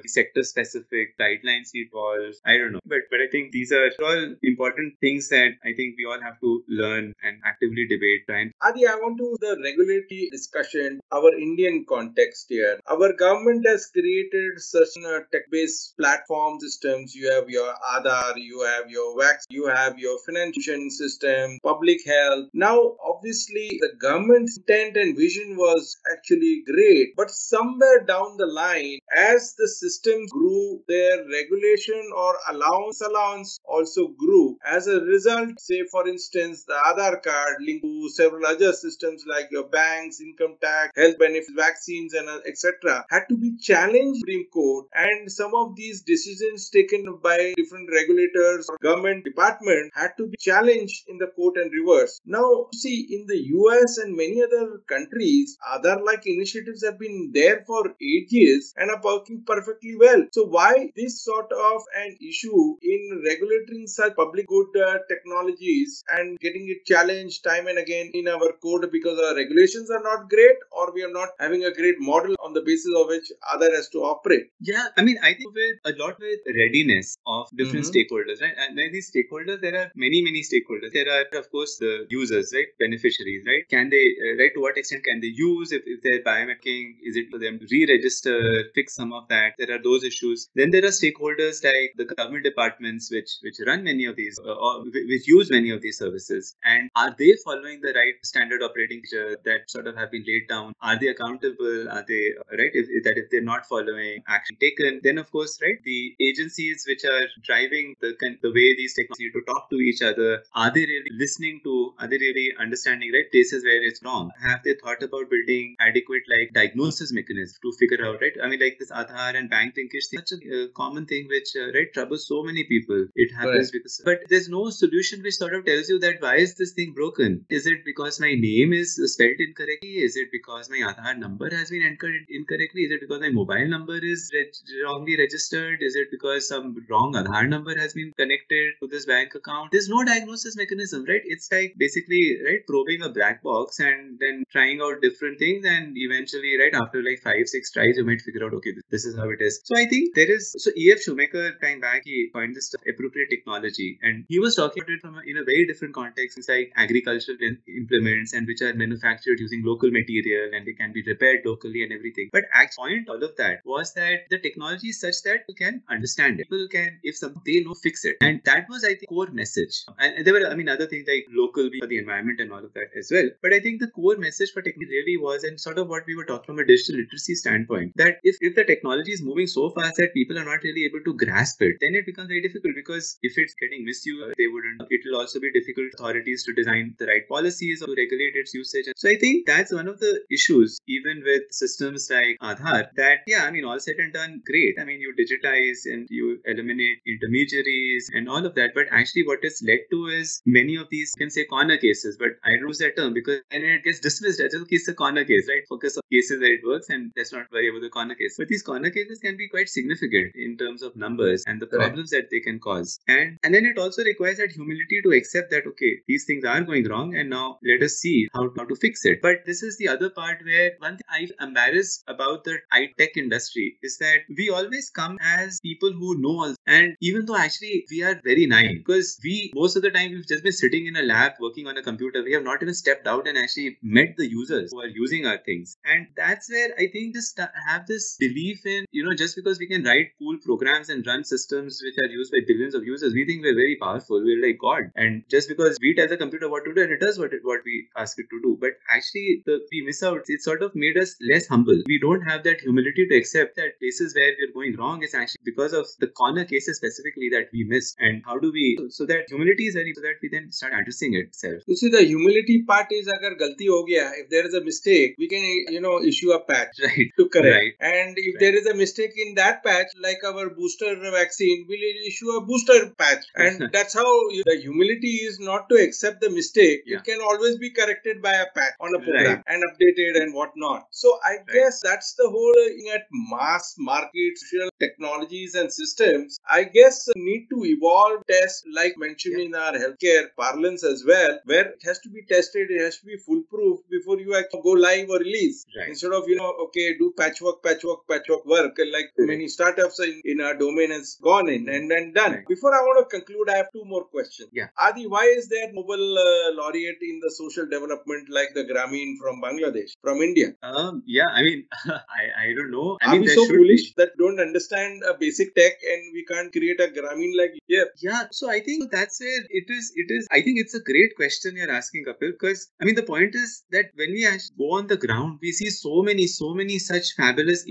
[0.05, 2.35] sector specific guidelines evolve.
[2.45, 5.95] I don't know, but but I think these are all important things that I think
[5.97, 8.23] we all have to learn and actively debate.
[8.27, 12.79] And Adi, I want to the regulatory discussion, our Indian context here.
[12.87, 17.15] Our government has created certain uh, tech-based platform systems.
[17.15, 22.49] You have your Aadhaar, you have your VAX, you have your financial system, public health.
[22.53, 28.99] Now, obviously, the government's intent and vision was actually great, but somewhere down the line,
[29.15, 34.57] as the systems grew, their regulation or allowance allowance also grew.
[34.65, 39.49] As a result, say for instance, the Aadhaar card linked to several other systems like
[39.51, 44.47] your banks, income tax, health benefits, vaccines, and uh, etc., had to be challenged Supreme
[44.53, 44.87] Court.
[44.93, 50.37] And some of these decisions taken by different regulators or government department had to be
[50.37, 52.21] challenged in the court and reversed.
[52.25, 57.63] Now, see, in the US and many other countries, other like initiatives have been there
[57.65, 59.01] for ages and are
[59.31, 60.25] working perfectly well.
[60.31, 66.39] So, why this sort of an issue in regulating such public good uh, technologies and
[66.39, 70.55] getting it challenged time and again in our code because our regulations are not great
[70.71, 73.89] or we are not having a great model on the basis of which other has
[73.89, 74.47] to operate?
[74.59, 78.13] Yeah, I mean, I think with a lot with readiness of different mm-hmm.
[78.13, 78.53] stakeholders, right?
[78.57, 80.91] And these stakeholders, there are many, many stakeholders.
[80.93, 82.67] There are, of course, the users, right?
[82.79, 83.67] Beneficiaries, right?
[83.69, 84.51] Can they, uh, right?
[84.55, 86.95] To what extent can they use if, if they're biometricing?
[87.03, 89.53] Is it for them to re-register, fix some of that?
[89.57, 90.49] There are those issues.
[90.55, 94.53] Then there are stakeholders like the government departments, which which run many of these, uh,
[94.53, 96.55] or which use many of these services.
[96.63, 100.47] And are they following the right standard operating procedure that sort of have been laid
[100.47, 100.73] down?
[100.81, 101.89] Are they accountable?
[101.89, 102.71] Are they right?
[102.73, 106.85] If, if that if they're not following action taken, then of course, right, the agencies
[106.87, 110.81] which are driving the the way these technologies to talk to each other, are they
[110.81, 111.93] really listening to?
[111.99, 114.31] Are they really understanding right places where it's wrong?
[114.41, 118.33] Have they thought about building adequate like diagnosis mechanisms to figure out right?
[118.43, 121.91] I mean, like this And bank linkage, such a uh, common thing which uh, right
[121.93, 123.07] troubles so many people.
[123.15, 123.73] It happens right.
[123.73, 126.93] because, but there's no solution which sort of tells you that why is this thing
[126.93, 127.45] broken?
[127.49, 129.95] Is it because my name is spelled incorrectly?
[130.07, 132.83] Is it because my Aadhaar number has been entered incorrectly?
[132.83, 135.81] Is it because my mobile number is reg- wrongly registered?
[135.81, 139.71] Is it because some wrong Aadhaar number has been connected to this bank account?
[139.71, 141.21] There's no diagnosis mechanism, right?
[141.25, 145.93] It's like basically right probing a black box and then trying out different things, and
[145.95, 149.29] eventually, right after like five six tries, you might figure out okay, this is how
[149.29, 149.61] it is.
[149.63, 151.01] So I think there is so E.F.
[151.01, 155.15] Schumacher time back he coined this appropriate technology, and he was talking about it from
[155.15, 156.39] a, in a very different context.
[156.47, 157.37] Like agricultural
[157.67, 161.93] implements and which are manufactured using local material and they can be repaired locally and
[161.93, 162.29] everything.
[162.31, 165.81] But actually, point all of that was that the technology is such that you can
[165.89, 166.49] understand it.
[166.49, 168.17] People can, if something they know, fix it.
[168.21, 169.85] And that was, I think, core message.
[169.99, 172.73] And there were, I mean, other things like local for the environment and all of
[172.73, 173.29] that as well.
[173.41, 176.15] But I think the core message for technology really was, and sort of what we
[176.15, 179.47] were talking from a digital literacy standpoint, that if, if the tech technology is moving
[179.47, 182.41] so fast that people are not really able to grasp it, then it becomes very
[182.41, 184.81] difficult because if it's getting misused, they wouldn't.
[184.89, 188.53] It will also be difficult for authorities to design the right policies to regulate its
[188.53, 188.85] usage.
[188.95, 193.45] So I think that's one of the issues, even with systems like Aadhaar, that yeah,
[193.45, 194.75] I mean, all said and done, great.
[194.79, 198.71] I mean, you digitize and you eliminate intermediaries and all of that.
[198.73, 202.31] But actually, what it's led to is many of these, can say corner cases, but
[202.43, 205.25] I don't use that term because then it gets dismissed as okay, it's a corner
[205.25, 205.63] case, right?
[205.69, 208.35] Focus on cases that it works and let's not worry about the corner case.
[208.37, 212.09] But these corner cases can be quite significant in terms of numbers and the problems
[212.11, 212.99] that they can cause.
[213.07, 216.61] And and then it also requires that humility to accept that okay, these things are
[216.61, 219.21] going wrong and now let us see how, how to fix it.
[219.21, 223.17] But this is the other part where one thing I'm embarrassed about the high tech
[223.17, 227.85] industry is that we always come as people who know all and even though actually
[227.91, 230.95] we are very naive because we most of the time we've just been sitting in
[230.95, 234.15] a lab working on a computer we have not even stepped out and actually met
[234.17, 238.15] the users who are using our things and that's where i think just have this
[238.17, 241.97] belief in you know just because we can write cool programs and run systems which
[242.03, 244.21] are used by billions of users we think we're very powerful.
[244.23, 244.91] We're like god.
[244.95, 247.41] And just because we tell the computer what to do and it does what it,
[247.43, 248.57] what we ask it to do.
[248.59, 250.21] But actually the we miss out.
[250.27, 251.81] It sort of made us less humble.
[251.85, 255.41] We don't have that humility to accept that places where we're going wrong is actually
[255.45, 259.25] because of the corner cases specifically that we missed and how do we so that
[259.29, 261.63] humility is very so that we then start addressing it itself.
[261.67, 265.15] You see the humility part is agar galti ho gaya if there is a mistake
[265.17, 265.43] we can
[265.75, 267.09] you know issue a patch right.
[267.17, 267.55] to correct.
[267.55, 267.73] Right.
[267.79, 268.39] and if right.
[268.39, 272.89] there is a mistake in that patch like our booster vaccine we'll issue a booster
[272.97, 276.97] patch and that's how you, the humility is not to accept the mistake yeah.
[276.97, 279.43] it can always be corrected by a patch on a program right.
[279.47, 281.47] and updated and whatnot so i right.
[281.53, 284.33] guess that's the whole uh, at mass market
[284.79, 289.45] technologies and systems i guess need to evolve test like mentioned yeah.
[289.45, 293.05] in our healthcare parlance as well where it has to be tested it has to
[293.05, 295.89] be foolproof before you actually go live or release right.
[295.89, 299.27] instead of you know okay do patchwork patchwork patchwork work like mm-hmm.
[299.27, 302.47] many startups in, in our domain has gone in and then done right.
[302.47, 305.71] before i want to conclude i have two more questions yeah adi why is there
[305.73, 311.03] nobel uh, laureate in the social development like the Grameen from bangladesh from india um
[311.05, 311.65] yeah i mean
[312.21, 313.93] i i don't know i Are mean we so foolish be.
[313.97, 318.23] that don't understand a basic tech and we can't create a Grameen like yeah yeah
[318.31, 321.55] so i think that's where it is it is i think it's a great question
[321.55, 324.87] you're asking kapil because i mean the point is that when we actually go on
[324.87, 327.65] the ground we see so many so many such fabulous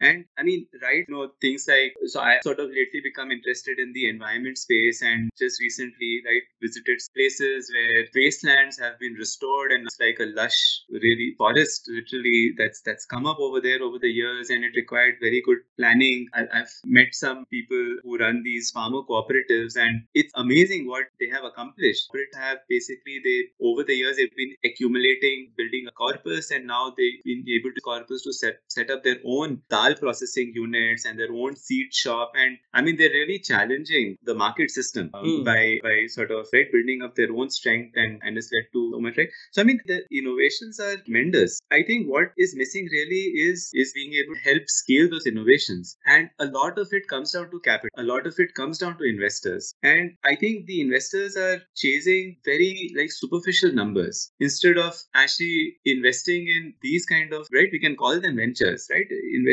[0.00, 3.78] and i mean right you know things like so i sort of lately become interested
[3.78, 9.72] in the environment space and just recently right visited places where wastelands have been restored
[9.72, 10.60] and it's like a lush
[10.90, 15.14] really forest literally that's that's come up over there over the years and it required
[15.20, 16.26] very good planning.
[16.34, 21.28] I, i've met some people who run these farmer cooperatives and it's amazing what they
[21.28, 22.08] have accomplished.
[22.12, 26.92] But have basically they over the years they've been accumulating building a corpus and now
[26.96, 31.18] they've been able to corpus to set, set up their own dal processing units and
[31.18, 35.44] their own seed shop and i mean they're really challenging the market system um, mm.
[35.44, 38.90] by by sort of right building up their own strength and and it's led to
[38.92, 41.60] so much right so i mean the innovations are tremendous.
[41.70, 45.96] I think what is missing really is is being able to help scale those innovations.
[46.06, 47.90] And a lot of it comes down to capital.
[47.96, 49.72] A lot of it comes down to investors.
[49.82, 54.30] And i think the investors are chasing very like superficial numbers.
[54.40, 59.06] Instead of actually investing in these kind of right we can call them ventures right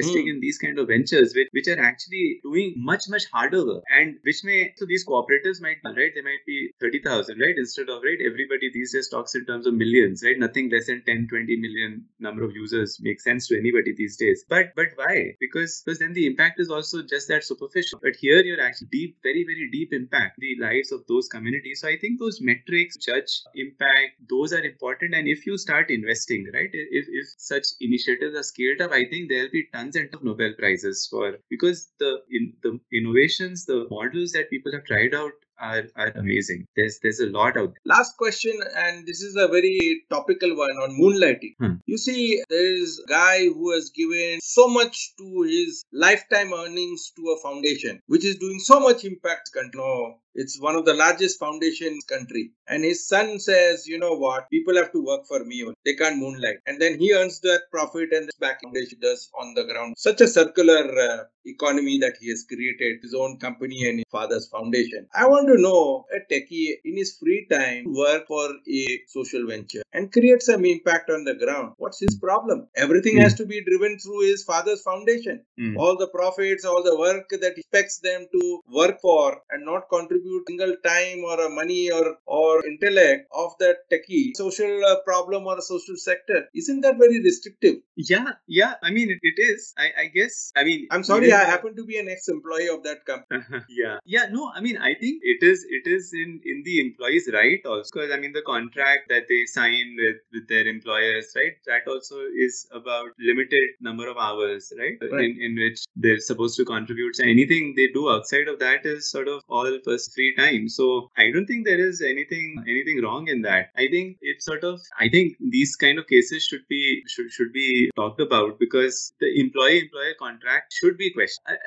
[0.05, 0.35] investing mm.
[0.35, 3.83] in these kind of ventures which, which are actually doing much much harder work.
[3.97, 8.01] And which may so these cooperatives might right they might be 30000 right instead of
[8.03, 10.37] right everybody these days talks in terms of millions right?
[10.37, 14.45] Nothing less than 10 20 million number of users makes sense to anybody these days.
[14.49, 15.35] But but why?
[15.39, 17.99] Because because then the impact is also just that superficial.
[18.01, 21.81] But here you're actually deep very very deep impact the lives of those communities.
[21.81, 25.13] So i think those metrics judge impact those are important.
[25.15, 29.29] And if you start investing right if, if such initiatives are scaled up i think
[29.29, 34.31] there'll be tons and of nobel prizes for because the in the innovations the models
[34.31, 36.67] that people have tried out are, are amazing.
[36.75, 37.81] There's there's a lot out there.
[37.85, 41.55] Last question, and this is a very topical one on moonlighting.
[41.59, 41.75] Hmm.
[41.85, 47.11] You see, there is a guy who has given so much to his lifetime earnings
[47.15, 49.51] to a foundation, which is doing so much impact.
[49.73, 52.51] No, it's one of the largest foundations country.
[52.67, 55.65] And his son says, you know what, people have to work for me.
[55.85, 56.57] They can't moonlight.
[56.67, 59.95] And then he earns that profit and the back foundation does on the ground.
[59.97, 64.47] Such a circular uh, economy that he has created, his own company and his father's
[64.47, 65.07] foundation.
[65.13, 69.83] I want to know a techie in his free time work for a social venture
[69.93, 71.73] and create some impact on the ground.
[71.77, 72.67] What's his problem?
[72.75, 73.21] Everything mm.
[73.21, 75.45] has to be driven through his father's foundation.
[75.59, 75.77] Mm.
[75.77, 80.24] All the profits, all the work that expects them to work for and not contribute
[80.47, 85.97] single time or money or or intellect of that techie social uh, problem or social
[85.97, 86.45] sector.
[86.55, 87.75] Isn't that very restrictive?
[87.95, 88.73] Yeah, yeah.
[88.83, 89.73] I mean, it, it is.
[89.77, 90.51] I, I guess.
[90.55, 91.31] I mean, I'm sorry.
[91.33, 93.43] I happen to be an ex-employee of that company.
[93.69, 94.27] yeah, yeah.
[94.31, 95.65] No, I mean, I think it is.
[95.69, 99.45] It is in in the employee's right also because I mean the contract that they
[99.45, 101.55] sign with with their employers, right?
[101.65, 104.97] That also is about limited number of hours, right?
[105.11, 105.25] right.
[105.25, 107.15] In in which they're supposed to contribute.
[107.15, 110.69] So anything they do outside of that is sort of all first free time.
[110.69, 113.69] So I don't think there is anything anything wrong in that.
[113.77, 117.53] I think it's sort of I think these kind of cases should be should should
[117.53, 121.57] be talked about because the employee employer contract should be questioned.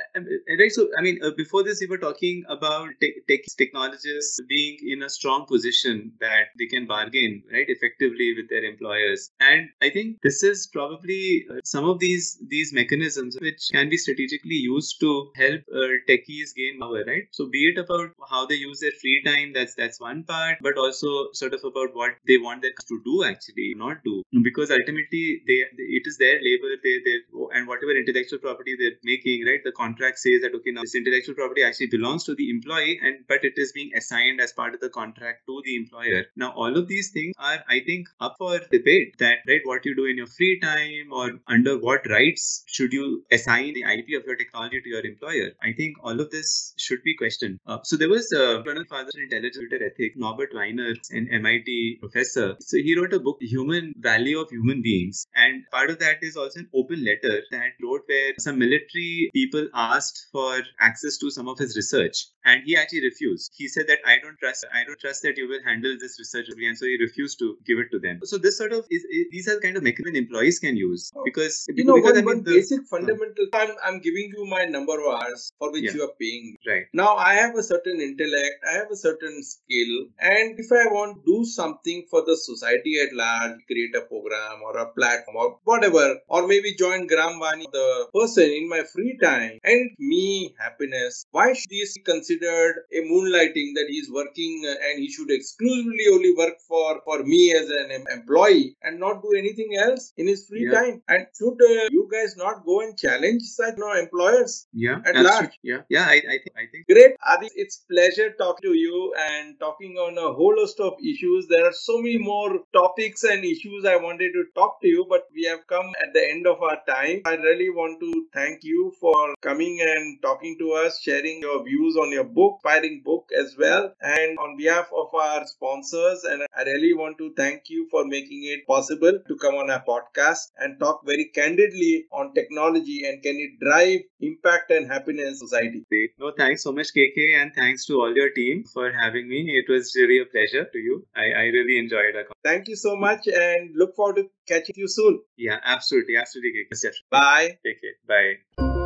[0.58, 0.72] Right.
[0.72, 5.02] So I mean, uh, before this, we were talking about te- tech technologists being in
[5.02, 10.18] a strong position that they can bargain right effectively with their employers, and I think
[10.22, 15.30] this is probably uh, some of these these mechanisms which can be strategically used to
[15.36, 17.04] help uh, techies gain power.
[17.06, 17.28] Right.
[17.32, 20.76] So be it about how they use their free time, that's that's one part, but
[20.76, 25.42] also sort of about what they want them to do actually, not do, because ultimately
[25.46, 27.18] they, they it is their labor, they they
[27.52, 29.60] and whatever intellectual property they're making, right?
[29.64, 33.24] The contract says that okay, now this intellectual property actually belongs to the employee, and
[33.28, 36.24] but it is being assigned as part of the contract to the employer.
[36.36, 39.18] Now all of these things are, I think, up for debate.
[39.18, 43.24] That right, what you do in your free time or under what rights should you
[43.30, 45.50] assign the IP of your technology to your employer?
[45.62, 47.60] I think all of this should be questioned.
[47.66, 52.56] Uh, so there was a Colonel Father in Intelligent Ethics, Norbert Wiener, an MIT professor.
[52.60, 56.36] So he wrote a book, Human Value of Human Beings, and part of that is
[56.36, 61.48] also an open letter that wrote where some military people asked for access to some
[61.48, 63.52] of his research, and he actually refused.
[63.54, 66.46] He said that I don't trust, I don't trust that you will handle this research,
[66.48, 68.20] and so he refused to give it to them.
[68.24, 71.66] So this sort of is, is these are kind of mechanisms employees can use because
[71.68, 73.46] you know because, one, I mean, one the, basic fundamental.
[73.52, 75.92] Uh, I'm I'm giving you my number of hours for which yeah.
[75.94, 76.56] you are paying.
[76.66, 80.84] Right now, I have a certain intellect, I have a certain skill, and if I
[80.92, 85.36] want to do something for the society at large, create a program or a platform
[85.36, 90.54] or whatever, or maybe join Gram Vaani, the person in my free time, and me
[90.58, 95.30] happiness, why should this be considered a moonlighting that he's working uh, and he should
[95.30, 100.26] exclusively only work for, for me as an employee and not do anything else in
[100.26, 100.80] his free yeah.
[100.80, 101.02] time?
[101.08, 105.14] And should uh, you guys not go and challenge such you know, employers yeah, at
[105.16, 105.38] large?
[105.38, 105.50] True.
[105.62, 107.12] Yeah, yeah, I, I think I think great.
[107.26, 111.46] Adi, it's pleasure talking to you and talking on a whole host of issues.
[111.48, 115.22] There are so many more topics and issues I wanted to talk to you, but
[115.34, 117.22] we have come at the end of our time.
[117.26, 121.96] I really want to thank you for coming and talking to us, sharing your views
[121.96, 123.92] on your book, inspiring book as well.
[124.00, 128.44] And on behalf of our sponsors, and I really want to thank you for making
[128.44, 133.36] it possible to come on our podcast and talk very candidly on technology and can
[133.36, 135.84] it drive impact and happiness in society.
[136.18, 139.40] No, thanks so much, KK, and thanks to all your team for having me.
[139.60, 141.06] It was really a pleasure to you.
[141.16, 142.26] I, I really enjoyed it.
[142.44, 145.20] Thank you so much and look forward to catching you soon.
[145.36, 146.16] Yeah, absolutely.
[146.16, 146.66] Absolutely.
[147.10, 147.58] Bye.
[147.64, 147.96] Take care.
[148.06, 148.77] Bye.